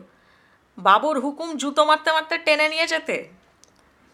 বাবুর 0.78 1.20
হুকুম 1.20 1.56
জুতো 1.56 1.84
মারতে 1.84 2.12
মারতে 2.12 2.38
টেনে 2.38 2.68
নিয়ে 2.68 2.86
যেতে? 2.86 3.28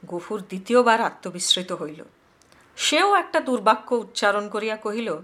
গফুর 0.07 0.41
দ্বিতীয়বার 0.41 1.01
আত্মবিস্মৃত 1.01 1.73
হইল। 1.73 2.05
সেও 2.77 3.15
একটা 3.15 3.41
দুর্বাক্য 3.41 3.93
উচ্চারণ 3.93 4.49
করিয়া 4.49 4.77
কহিল, 4.77 5.19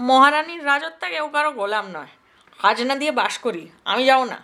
মহারানীর 0.00 0.66
রাজত্বে 0.66 1.10
কেউ 1.10 1.28
কারও 1.28 1.50
গোলাম 1.50 1.90
নয়। 1.90 2.06
হাজনা 2.58 2.94
দিয়ে 2.96 3.10
বাস 3.10 3.38
করি, 3.38 3.68
আমি 3.84 4.04
যাও 4.04 4.24
না। 4.24 4.38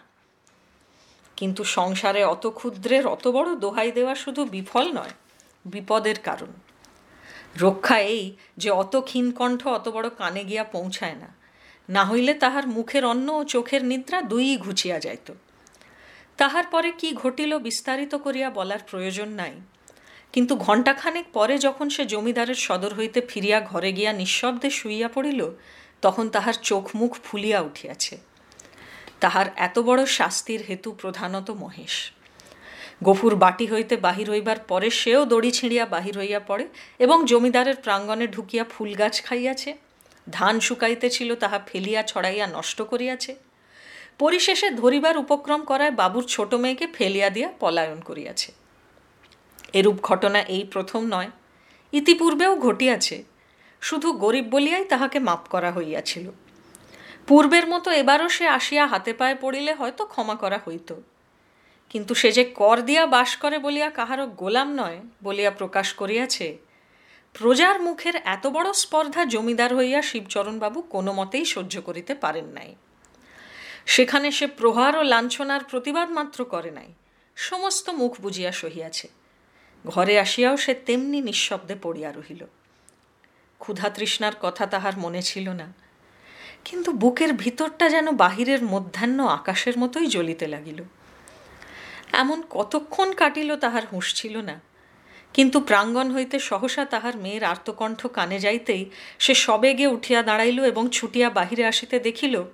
কিন্তু 1.37 1.64
সংসারে 1.64 2.24
অত 2.24 2.46
ক্ষুদ্রের, 2.46 3.07
অত 3.07 3.29
বড় 3.29 3.48
দোহাই 3.55 3.90
দেওয়া 3.92 4.14
শুধু 4.14 4.44
বিফল 4.44 4.87
নয়, 4.92 5.14
বিপদের 5.64 6.18
কারণ। 6.18 6.53
রক্ষা 7.61 7.98
এই 7.98 8.37
যে 8.57 8.70
অত 8.70 8.96
ক্ষীণকণ্ঠ 8.96 9.66
অত 9.66 9.88
বড় 9.88 10.09
কানে 10.18 10.44
গিয়া 10.44 10.64
পৌঁছায় 10.64 11.14
না 11.14 11.29
না 11.88 12.05
হইলে 12.05 12.35
তাহার 12.35 12.68
মুখের 12.68 13.05
অন্ন 13.05 13.29
ও 13.35 13.44
চোখের 13.44 13.85
নিদ্রা 13.85 14.22
দুইই 14.22 14.57
ঘুচিয়া 14.57 14.98
যাইত। 15.00 15.33
তাহার 16.37 16.64
পরে 16.64 16.90
কি 16.92 17.12
ঘটিল 17.12 17.59
বিস্তারিত 17.59 18.14
করিয়া 18.14 18.50
বলার 18.50 18.79
প্রয়োজন 18.90 19.29
নাই। 19.29 19.53
কিন্তু 20.33 20.57
ঘণ্টাখানেক 20.57 21.27
পরে 21.33 21.59
যখন 21.59 21.88
সে 21.88 22.05
জমিদারের 22.05 22.55
সদর 22.55 22.94
হইতে 22.94 23.20
ফিরিয়া 23.20 23.61
ঘরে 23.61 23.92
গিয়া 23.92 24.12
নিঃশব্দে 24.12 24.70
শুইয়া 24.70 25.09
পড়িল 25.09 25.40
তখন 26.03 26.29
তাহার 26.29 26.55
চোখ 26.63 26.97
মুখ 26.97 27.17
ফুলিয়া 27.25 27.61
উঠিয়াছে। 27.61 28.19
তাহার 29.21 29.47
এত 29.57 29.79
বড় 29.79 30.07
শাস্তির 30.07 30.63
হেতু 30.63 30.93
প্রধানত 30.93 31.51
মহেশ। 31.51 32.13
গফুর 33.05 33.35
বাটি 33.35 33.67
হইতে 33.67 33.97
বাহির 33.97 34.31
হইবার 34.31 34.59
পরে 34.59 34.91
সেও 34.91 35.25
দড়ি 35.25 35.51
ছিঁড়িয়া 35.51 35.87
বাহির 35.87 36.19
হইয়া 36.19 36.41
পড়ে 36.41 36.69
এবং 36.99 37.27
জমিদারের 37.27 37.77
প্রাঙ্গণে 37.77 38.27
ঢুকিয়া 38.27 38.65
ফুল 38.65 38.95
গাছ 38.95 39.23
খাইয়াছে। 39.23 39.77
ধান 40.31 40.61
শুকাইতেছিল, 40.61 41.35
তাহা 41.35 41.59
ফেলিয়া 41.67 42.03
ছড়াইয়া 42.03 42.47
নষ্ট 42.47 42.83
করিয়াছে। 42.83 43.37
পরিশেষে 44.19 44.71
ধরিবার 44.71 45.19
উপক্রম 45.19 45.65
করায় 45.65 45.91
বাবুর 45.91 46.25
ছোট 46.25 46.55
মেয়েকে 46.55 46.87
ফেলিয়া 46.87 47.31
দিয়া 47.31 47.49
পলায়ন 47.61 48.01
করিয়াছে। 48.01 48.53
এরূপ 49.73 50.03
ঘটনা 50.03 50.41
এই 50.43 50.65
প্রথম 50.65 51.07
নয়, 51.07 51.31
ইতিপূর্বেও 51.93 52.57
ঘটিয়াছে। 52.57 53.25
শুধু 53.87 54.09
গরিব 54.12 54.47
বলিয়াই 54.51 54.85
তাহাকে 54.85 55.18
মাপ 55.18 55.42
করা 55.51 55.70
হইয়াছিল। 55.73 56.27
পূর্বের 57.29 57.66
মতো 57.68 57.88
এবারও 57.90 58.29
সে 58.29 58.44
আসিয়া 58.59 58.85
হাতে 58.87 59.12
পায়ে 59.12 59.37
পড়িলে 59.40 59.73
হয়তো 59.75 60.03
ক্ষমা 60.07 60.35
করা 60.35 60.59
হইত। 60.66 60.90
কিন্তু 61.90 62.12
সে 62.14 62.31
যে 62.33 62.44
কর 62.44 62.77
দিয়া 62.81 63.03
বাস 63.07 63.31
করে 63.37 63.57
বলিয়া 63.59 63.88
কাহারও 63.90 64.27
গোলাম 64.27 64.68
নয় 64.75 64.99
বলিয়া 65.25 65.51
প্রকাশ 65.51 65.88
করিয়াছে, 65.94 66.59
প্রজার 67.35 67.77
মুখের 67.83 68.16
এত 68.25 68.44
বড় 68.47 68.68
স্পর্ধা 68.73 69.23
জমিদার 69.25 69.73
হইয়া 69.77 70.01
শিবচরণবাবু 70.03 70.79
কোনো 70.94 71.11
মতেই 71.12 71.44
সহ্য 71.44 71.75
করিতে 71.81 72.12
পারেন 72.14 72.44
নাই। 72.44 72.70
সেখানে 73.87 74.29
সে 74.31 74.47
প্রহার 74.47 74.92
ও 74.97 75.03
লাঞ্ছনার 75.03 75.62
প্রতিবাদ 75.70 76.09
মাত্র 76.11 76.38
করে 76.44 76.70
নাই, 76.70 76.90
সমস্ত 77.37 77.87
মুখ 77.90 78.12
বুঝিয়া 78.20 78.53
সহিয়াছে। 78.53 79.07
ঘরে 79.85 80.14
আসিয়াও 80.20 80.57
সে 80.57 80.73
তেমনি 80.87 81.18
নিঃশব্দে 81.20 81.77
পড়িয়া 81.83 82.12
রহিল। 82.12 82.42
ক্ষুধা 83.59 83.90
তৃষ্ণার 83.90 84.33
কথা 84.43 84.67
তাহার 84.67 84.93
মনে 84.99 85.23
ছিল 85.23 85.49
না। 85.49 85.73
কিন্তু 86.64 86.93
বুকের 86.93 87.33
ভিতরটা 87.33 87.88
যেন 87.88 88.11
বাহিরের 88.11 88.64
মধ্যাহ্ন 88.64 89.27
আকাশের 89.27 89.79
মতোই 89.79 90.07
জ্বলিতে 90.07 90.47
লাগিল। 90.47 90.83
এমন 92.12 92.43
কতক্ষণ 92.51 93.12
কাটিল 93.12 93.57
তাহার 93.57 93.83
হুঁশ 93.93 94.14
ছিল 94.14 94.37
না। 94.37 94.61
কিন্তু 95.33 95.61
প্রাঙ্গণ 95.61 96.11
হইতে 96.11 96.38
সহসা 96.38 96.85
তাহার 96.85 97.17
মেয়ের 97.17 97.45
আর্তকণ্ঠ 97.45 98.07
কানে 98.07 98.38
যাইতেই 98.38 98.90
সে 99.19 99.35
সবেগে 99.35 99.87
উঠিয়া 99.87 100.23
দাঁড়াইল 100.23 100.64
এবং 100.64 100.88
ছুটিয়া 100.90 101.31
বাহিরে 101.31 101.64
আসিতে 101.64 101.99
দেখিল, 101.99 102.45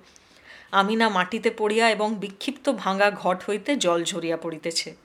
আমিনা 0.71 1.09
মাটিতে 1.09 1.51
পড়িয়া 1.57 1.89
এবং 1.89 2.15
বিক্ষিপ্ত 2.15 2.69
ভাঙা 2.69 3.11
ঘট 3.11 3.43
হইতে 3.49 3.75
জল 3.75 4.03
ঝরিয়া 4.03 4.37
পড়িতেছে। 4.37 4.95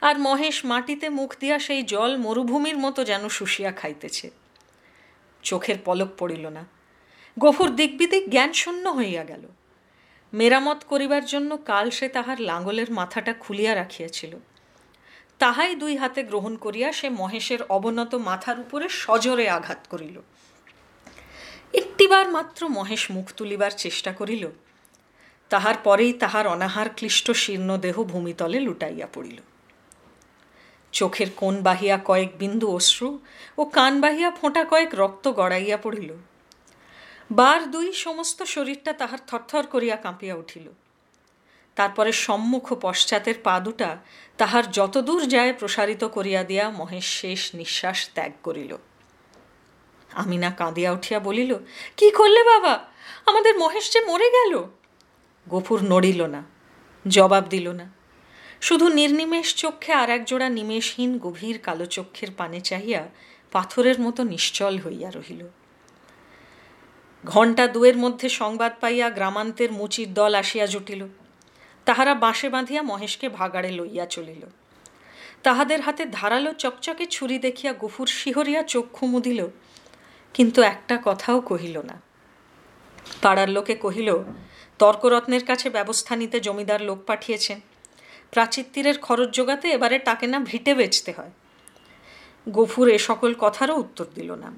আর 0.00 0.18
মহেশ 0.18 0.64
মাটিতে 0.64 1.08
মুখ 1.08 1.34
দিয়া 1.40 1.58
সেই 1.58 1.82
জল 1.82 2.16
মরুভূমির 2.16 2.78
মতো 2.78 3.04
যেন 3.04 3.28
শুষিয়া 3.28 3.72
খাইতেছে। 3.72 4.30
চোখের 5.42 5.74
পলক 5.84 6.08
পড়িল 6.18 6.46
না। 6.46 6.64
গফুর 7.38 7.76
জ্ঞান 8.28 8.52
শূন্য 8.52 8.88
হইয়া 8.88 9.24
গেল। 9.24 9.48
মেরামত 10.32 10.84
করিবার 10.88 11.24
জন্য 11.24 11.56
কাল 11.56 11.90
সে 11.90 12.08
তাহার 12.08 12.40
লাঙ্গলের 12.40 12.90
মাথাটা 12.90 13.32
খুলিয়া 13.32 13.74
রাখিয়াছিল। 13.74 14.36
তাহাই 15.38 15.74
দুই 15.74 15.96
হাতে 15.96 16.22
গ্রহণ 16.22 16.56
করিয়া 16.56 16.92
সে 16.92 17.10
মহেশের 17.10 17.62
অবনত 17.62 18.14
মাথার 18.14 18.60
উপরে 18.60 18.88
সজরে 18.88 19.48
আঘাত 19.48 19.86
করিল। 19.90 20.20
একটিবার 21.74 22.28
মাত্র 22.28 22.68
মহেশ 22.68 23.10
মুখ 23.10 23.32
তুলিবার 23.36 23.70
চেষ্টা 23.70 24.12
করিল। 24.12 24.48
তাহার 25.48 25.74
পরেই 25.84 26.12
তাহার 26.12 26.46
অনাহার 26.46 26.90
ক্লিষ্ট 26.96 27.30
শীর্ণ 27.30 27.78
দেহ 27.78 28.04
ভূমিতলে 28.04 28.60
লুটাইয়া 28.60 29.06
পড়িল। 29.14 29.40
চোখের 30.92 31.26
কোন 31.36 31.62
বাহিয়া 31.62 31.98
কয়েক 32.04 32.38
বিন্দু 32.38 32.66
অশ্রু 32.76 33.18
ও 33.58 33.64
কান 33.64 34.00
বাহিয়া 34.00 34.30
ফোঁটা 34.30 34.64
কয়েক 34.64 34.90
রক্ত 34.94 35.32
গড়াইয়া 35.32 35.76
পড়িল। 35.76 36.10
বার 37.32 37.70
দুই 37.70 37.92
সমস্ত 37.92 38.42
শরীরটা 38.42 38.92
তাহার 38.92 39.18
থরথর 39.26 39.66
করিয়া 39.66 39.96
কাঁপিয়া 39.96 40.34
উঠিল। 40.34 40.68
তারপরে 41.76 42.12
সম্মুখ 42.12 42.72
পশ্চাতের 42.80 43.34
পা 43.42 43.60
দুটা 43.60 43.98
তাহার 44.38 44.70
যতদূর 44.70 45.22
যায় 45.28 45.52
প্রসারিত 45.52 46.04
করিয়া 46.04 46.44
দিয়া 46.44 46.70
মহেশ 46.70 47.06
শেষ 47.20 47.54
নিঃশ্বাস 47.54 48.08
ত্যাগ 48.14 48.32
করিল। 48.42 48.76
আমিনা 50.14 50.50
কাঁদিয়া 50.50 50.92
উঠিয়া 50.92 51.20
বলিল, 51.20 51.54
কি 51.96 52.10
করলে 52.10 52.44
বাবা? 52.44 52.74
আমাদের 53.26 53.58
মহেশ 53.58 53.92
যে 53.92 54.00
মরে 54.00 54.28
গেল? 54.30 54.52
গফুর 55.50 55.80
নড়িল 55.82 56.26
না, 56.26 56.42
জবাব 57.08 57.44
দিল 57.48 57.68
না। 57.72 58.01
শুধু 58.62 58.88
নির্নিমেষ 58.88 59.54
চক্ষে 59.54 59.92
আর 59.92 60.10
এক 60.10 60.24
জোড়া 60.24 60.48
নিমেষহীন 60.48 61.18
গভীর 61.18 61.58
কালো 61.58 61.86
চক্ষের 61.86 62.28
পানে 62.36 62.60
চাহিয়া 62.60 63.08
পাথরের 63.52 64.00
মতো 64.00 64.22
নিশ্চল 64.22 64.78
হইয়া 64.78 65.10
রহিল। 65.10 65.48
ঘণ্টা 67.24 67.66
দুয়ের 67.66 67.96
মধ্যে 67.96 68.28
সংবাদ 68.28 68.72
পাইয়া 68.80 69.10
গ্রামান্তের 69.10 69.72
মুচির 69.72 70.14
দল 70.14 70.34
আসিয়া 70.34 70.66
জুটিল। 70.66 71.06
তাহারা 71.84 72.14
বাঁশে 72.14 72.48
বাঁধিয়া 72.48 72.82
মহেশকে 72.82 73.28
ভাগাড়ে 73.28 73.70
লইয়া 73.70 74.06
চলিল। 74.06 74.46
তাহাদের 75.42 75.80
হাতে 75.80 76.04
ধারালো 76.04 76.52
চকচকে 76.52 77.06
ছুরি 77.06 77.38
দেখিয়া 77.38 77.74
গফুর 77.80 78.06
শিহরিয়া 78.06 78.62
চক্ষু 78.62 79.06
মুদিল। 79.06 79.46
কিন্তু 80.34 80.62
একটা 80.62 80.98
কথাও 81.04 81.40
কহিল 81.40 81.78
না। 81.78 82.02
পাড়ার 83.22 83.48
লোকে 83.48 83.74
কহিল, 83.74 84.18
তর্করত্নের 84.78 85.44
কাছে 85.44 85.70
ব্যবস্থা 85.70 86.16
নিতে 86.16 86.40
জমিদার 86.40 86.82
লোক 86.82 86.98
পাঠিয়েছেন। 87.06 87.60
প্রাচীর 88.32 88.64
তীরের 88.72 88.98
খরচ 88.98 89.28
জোগাতে 89.36 89.66
এবারে 89.68 89.98
টাকে 89.98 90.26
না 90.26 90.38
ভিটে 90.40 90.74
বেচতে 90.74 91.10
হয়। 91.12 91.32
গফুর 92.50 92.88
এ 92.88 92.98
সকল 92.98 93.34
কথারও 93.38 93.74
উত্তর 93.74 94.06
দিল 94.14 94.30
না। 94.34 94.50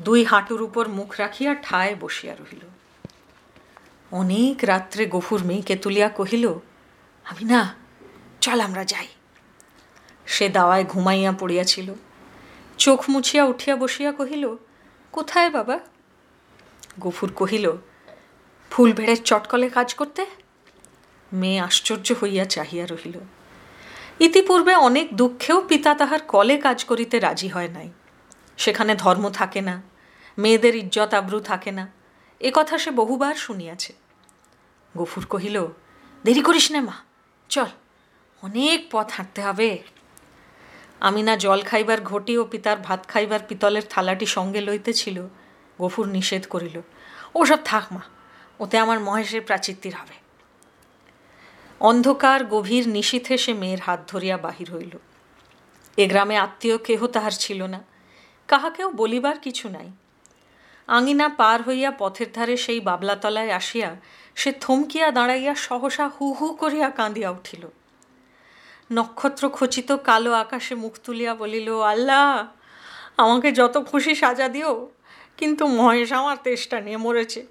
দুই 0.00 0.24
হাঁটুর 0.24 0.62
উপর 0.62 0.88
মুখ 0.88 1.10
রাখিয়া 1.18 1.54
ঠায় 1.62 1.94
বসিয়া 2.00 2.34
রহিল। 2.34 2.62
অনেক 4.12 4.56
রাত্রে 4.64 5.02
গফুর 5.06 5.40
মেয়েকে 5.44 5.76
তুলিয়া 5.76 6.08
কহিল, 6.08 6.44
আমি 7.24 7.44
না, 7.44 7.74
চল 8.40 8.60
আমরা 8.60 8.84
যাই। 8.84 9.08
সে 10.26 10.48
দাওয়ায় 10.48 10.84
ঘুমাইয়া 10.84 11.32
পড়িয়াছিল। 11.32 11.88
চোখ 12.78 13.00
মুছিয়া 13.10 13.44
উঠিয়া 13.44 13.74
বসিয়া 13.76 14.12
কহিল, 14.12 14.44
কোথায় 15.12 15.50
বাবা? 15.50 15.76
গফুর 17.00 17.30
কহিল 17.32 17.66
ফুল 18.70 18.92
ভেড়ের 18.92 19.20
চটকলে 19.22 19.68
কাজ 19.68 19.94
করতে? 19.94 20.22
মেয়ে 21.32 21.60
আশ্চর্য 21.60 22.14
হইয়া 22.22 22.44
চাহিয়া 22.44 22.86
রহিল। 22.86 23.18
ইতিপূর্বে 24.20 24.74
অনেক 24.74 25.16
দুঃখেও 25.16 25.64
পিতা 25.68 25.94
তাহার 25.94 26.20
কলে 26.22 26.56
কাজ 26.56 26.84
করিতে 26.84 27.20
রাজি 27.20 27.48
হয় 27.48 27.68
নাই। 27.68 27.90
সেখানে 28.56 28.94
ধর্ম 28.94 29.30
থাকে 29.30 29.60
না, 29.60 29.82
মেয়েদের 30.38 30.76
ইজ্জত 30.76 31.14
আব্রু 31.14 31.40
থাকে 31.40 31.70
না, 31.70 31.88
এ 32.40 32.50
কথা 32.54 32.78
সে 32.78 32.90
বহুবার 32.90 33.34
শুনিয়াছে। 33.34 33.92
গফুর 34.98 35.26
কহিল, 35.26 35.66
দেরি 36.24 36.42
করিস 36.42 36.70
না 36.70 36.80
মা, 36.80 36.96
চল, 37.48 37.66
অনেক 38.42 38.88
পথ 38.90 39.12
হাঁটতে 39.12 39.42
হবে। 39.42 39.78
আমি 41.00 41.22
না 41.22 41.36
জল 41.36 41.62
খাইবার 41.62 42.00
ঘটি 42.00 42.38
ও 42.38 42.44
পিতার 42.44 42.76
ভাত 42.76 43.06
খাইবার 43.08 43.40
পিতলের 43.48 43.82
থালাটি 43.90 44.26
সঙ্গে 44.26 44.60
লইতেছিল 44.60 45.26
গফুর 45.80 46.08
নিষেধ 46.08 46.46
করিল, 46.46 46.80
ওসব 47.34 47.58
থাক 47.64 47.92
মা, 47.92 48.00
ওতে 48.58 48.78
আমার 48.78 49.00
মহেশের 49.00 49.40
প্রাচীর্তির 49.40 49.94
হবে। 49.94 50.19
অন্ধকার, 51.80 52.44
গভীর 52.44 52.88
নিশীথে 52.88 53.38
সে 53.38 53.54
মেয়ের 53.54 53.80
হাত 53.80 54.00
ধরিয়া 54.08 54.36
বাহির 54.36 54.74
হইল। 54.74 54.98
এ 55.96 56.06
গ্রামে 56.08 56.36
আত্মীয় 56.36 56.78
কেহ 56.78 57.06
তাহার 57.06 57.30
ছিল 57.30 57.62
না। 57.62 57.84
কাহাকেও 58.48 58.90
বলিবার 58.90 59.38
কিছু 59.38 59.68
নাই। 59.68 59.92
আঙিনা 60.86 61.28
পার 61.28 61.62
হইয়া 61.62 61.90
পথের 61.90 62.32
ধারে 62.32 62.56
সেই 62.56 62.80
বাবলাতলায় 62.80 63.50
আসিয়া 63.50 63.96
সে 64.34 64.52
থমকিয়া 64.52 65.10
দাঁড়াইয়া 65.10 65.54
সহসা 65.54 66.08
হু 66.08 66.32
হু 66.32 66.54
করিয়া 66.54 66.90
কাঁদিয়া 66.90 67.30
উঠিল। 67.30 67.66
নক্ষত্র 68.92 69.50
খচিত 69.52 69.92
কালো 69.92 70.32
আকাশে 70.32 70.74
মুখ 70.74 70.92
তুলিয়া 71.04 71.34
বলিল, 71.34 71.80
আল্লাহ, 71.80 72.48
আমাকে 73.16 73.52
যত 73.52 73.78
খুশি 73.78 74.14
সাজা 74.14 74.48
দিও, 74.48 74.90
কিন্তু 75.36 75.66
মহেশ 75.66 76.12
আমার 76.12 76.36
তেষ্টা 76.44 76.80
নিয়ে 76.80 76.96
মরেছে। 76.96 77.46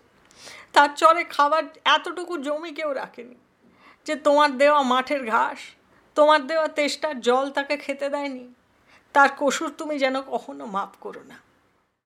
তার 0.73 0.89
চরে 0.95 1.23
খাবার 1.23 1.63
এতটুকু 1.85 2.37
জমি 2.37 2.71
কেউ 2.71 2.93
রাখেনি। 2.93 3.35
যে 4.09 4.15
তোমার 4.27 4.49
দেওয়া 4.57 4.81
মাঠের 4.93 5.21
ঘাস, 5.25 5.59
তোমার 6.17 6.39
দেওয়া 6.47 6.67
তেষ্টার 6.77 7.15
জল 7.27 7.45
তাকে 7.57 7.75
খেতে 7.77 8.07
দেয়নি। 8.09 8.45
তার 9.15 9.29
কসুর 9.39 9.69
তুমি 9.77 9.95
যেন 9.99 10.15
কখনো 10.33 10.63
মাপ 10.75 10.91
করো 11.01 11.21
না। 11.31 11.37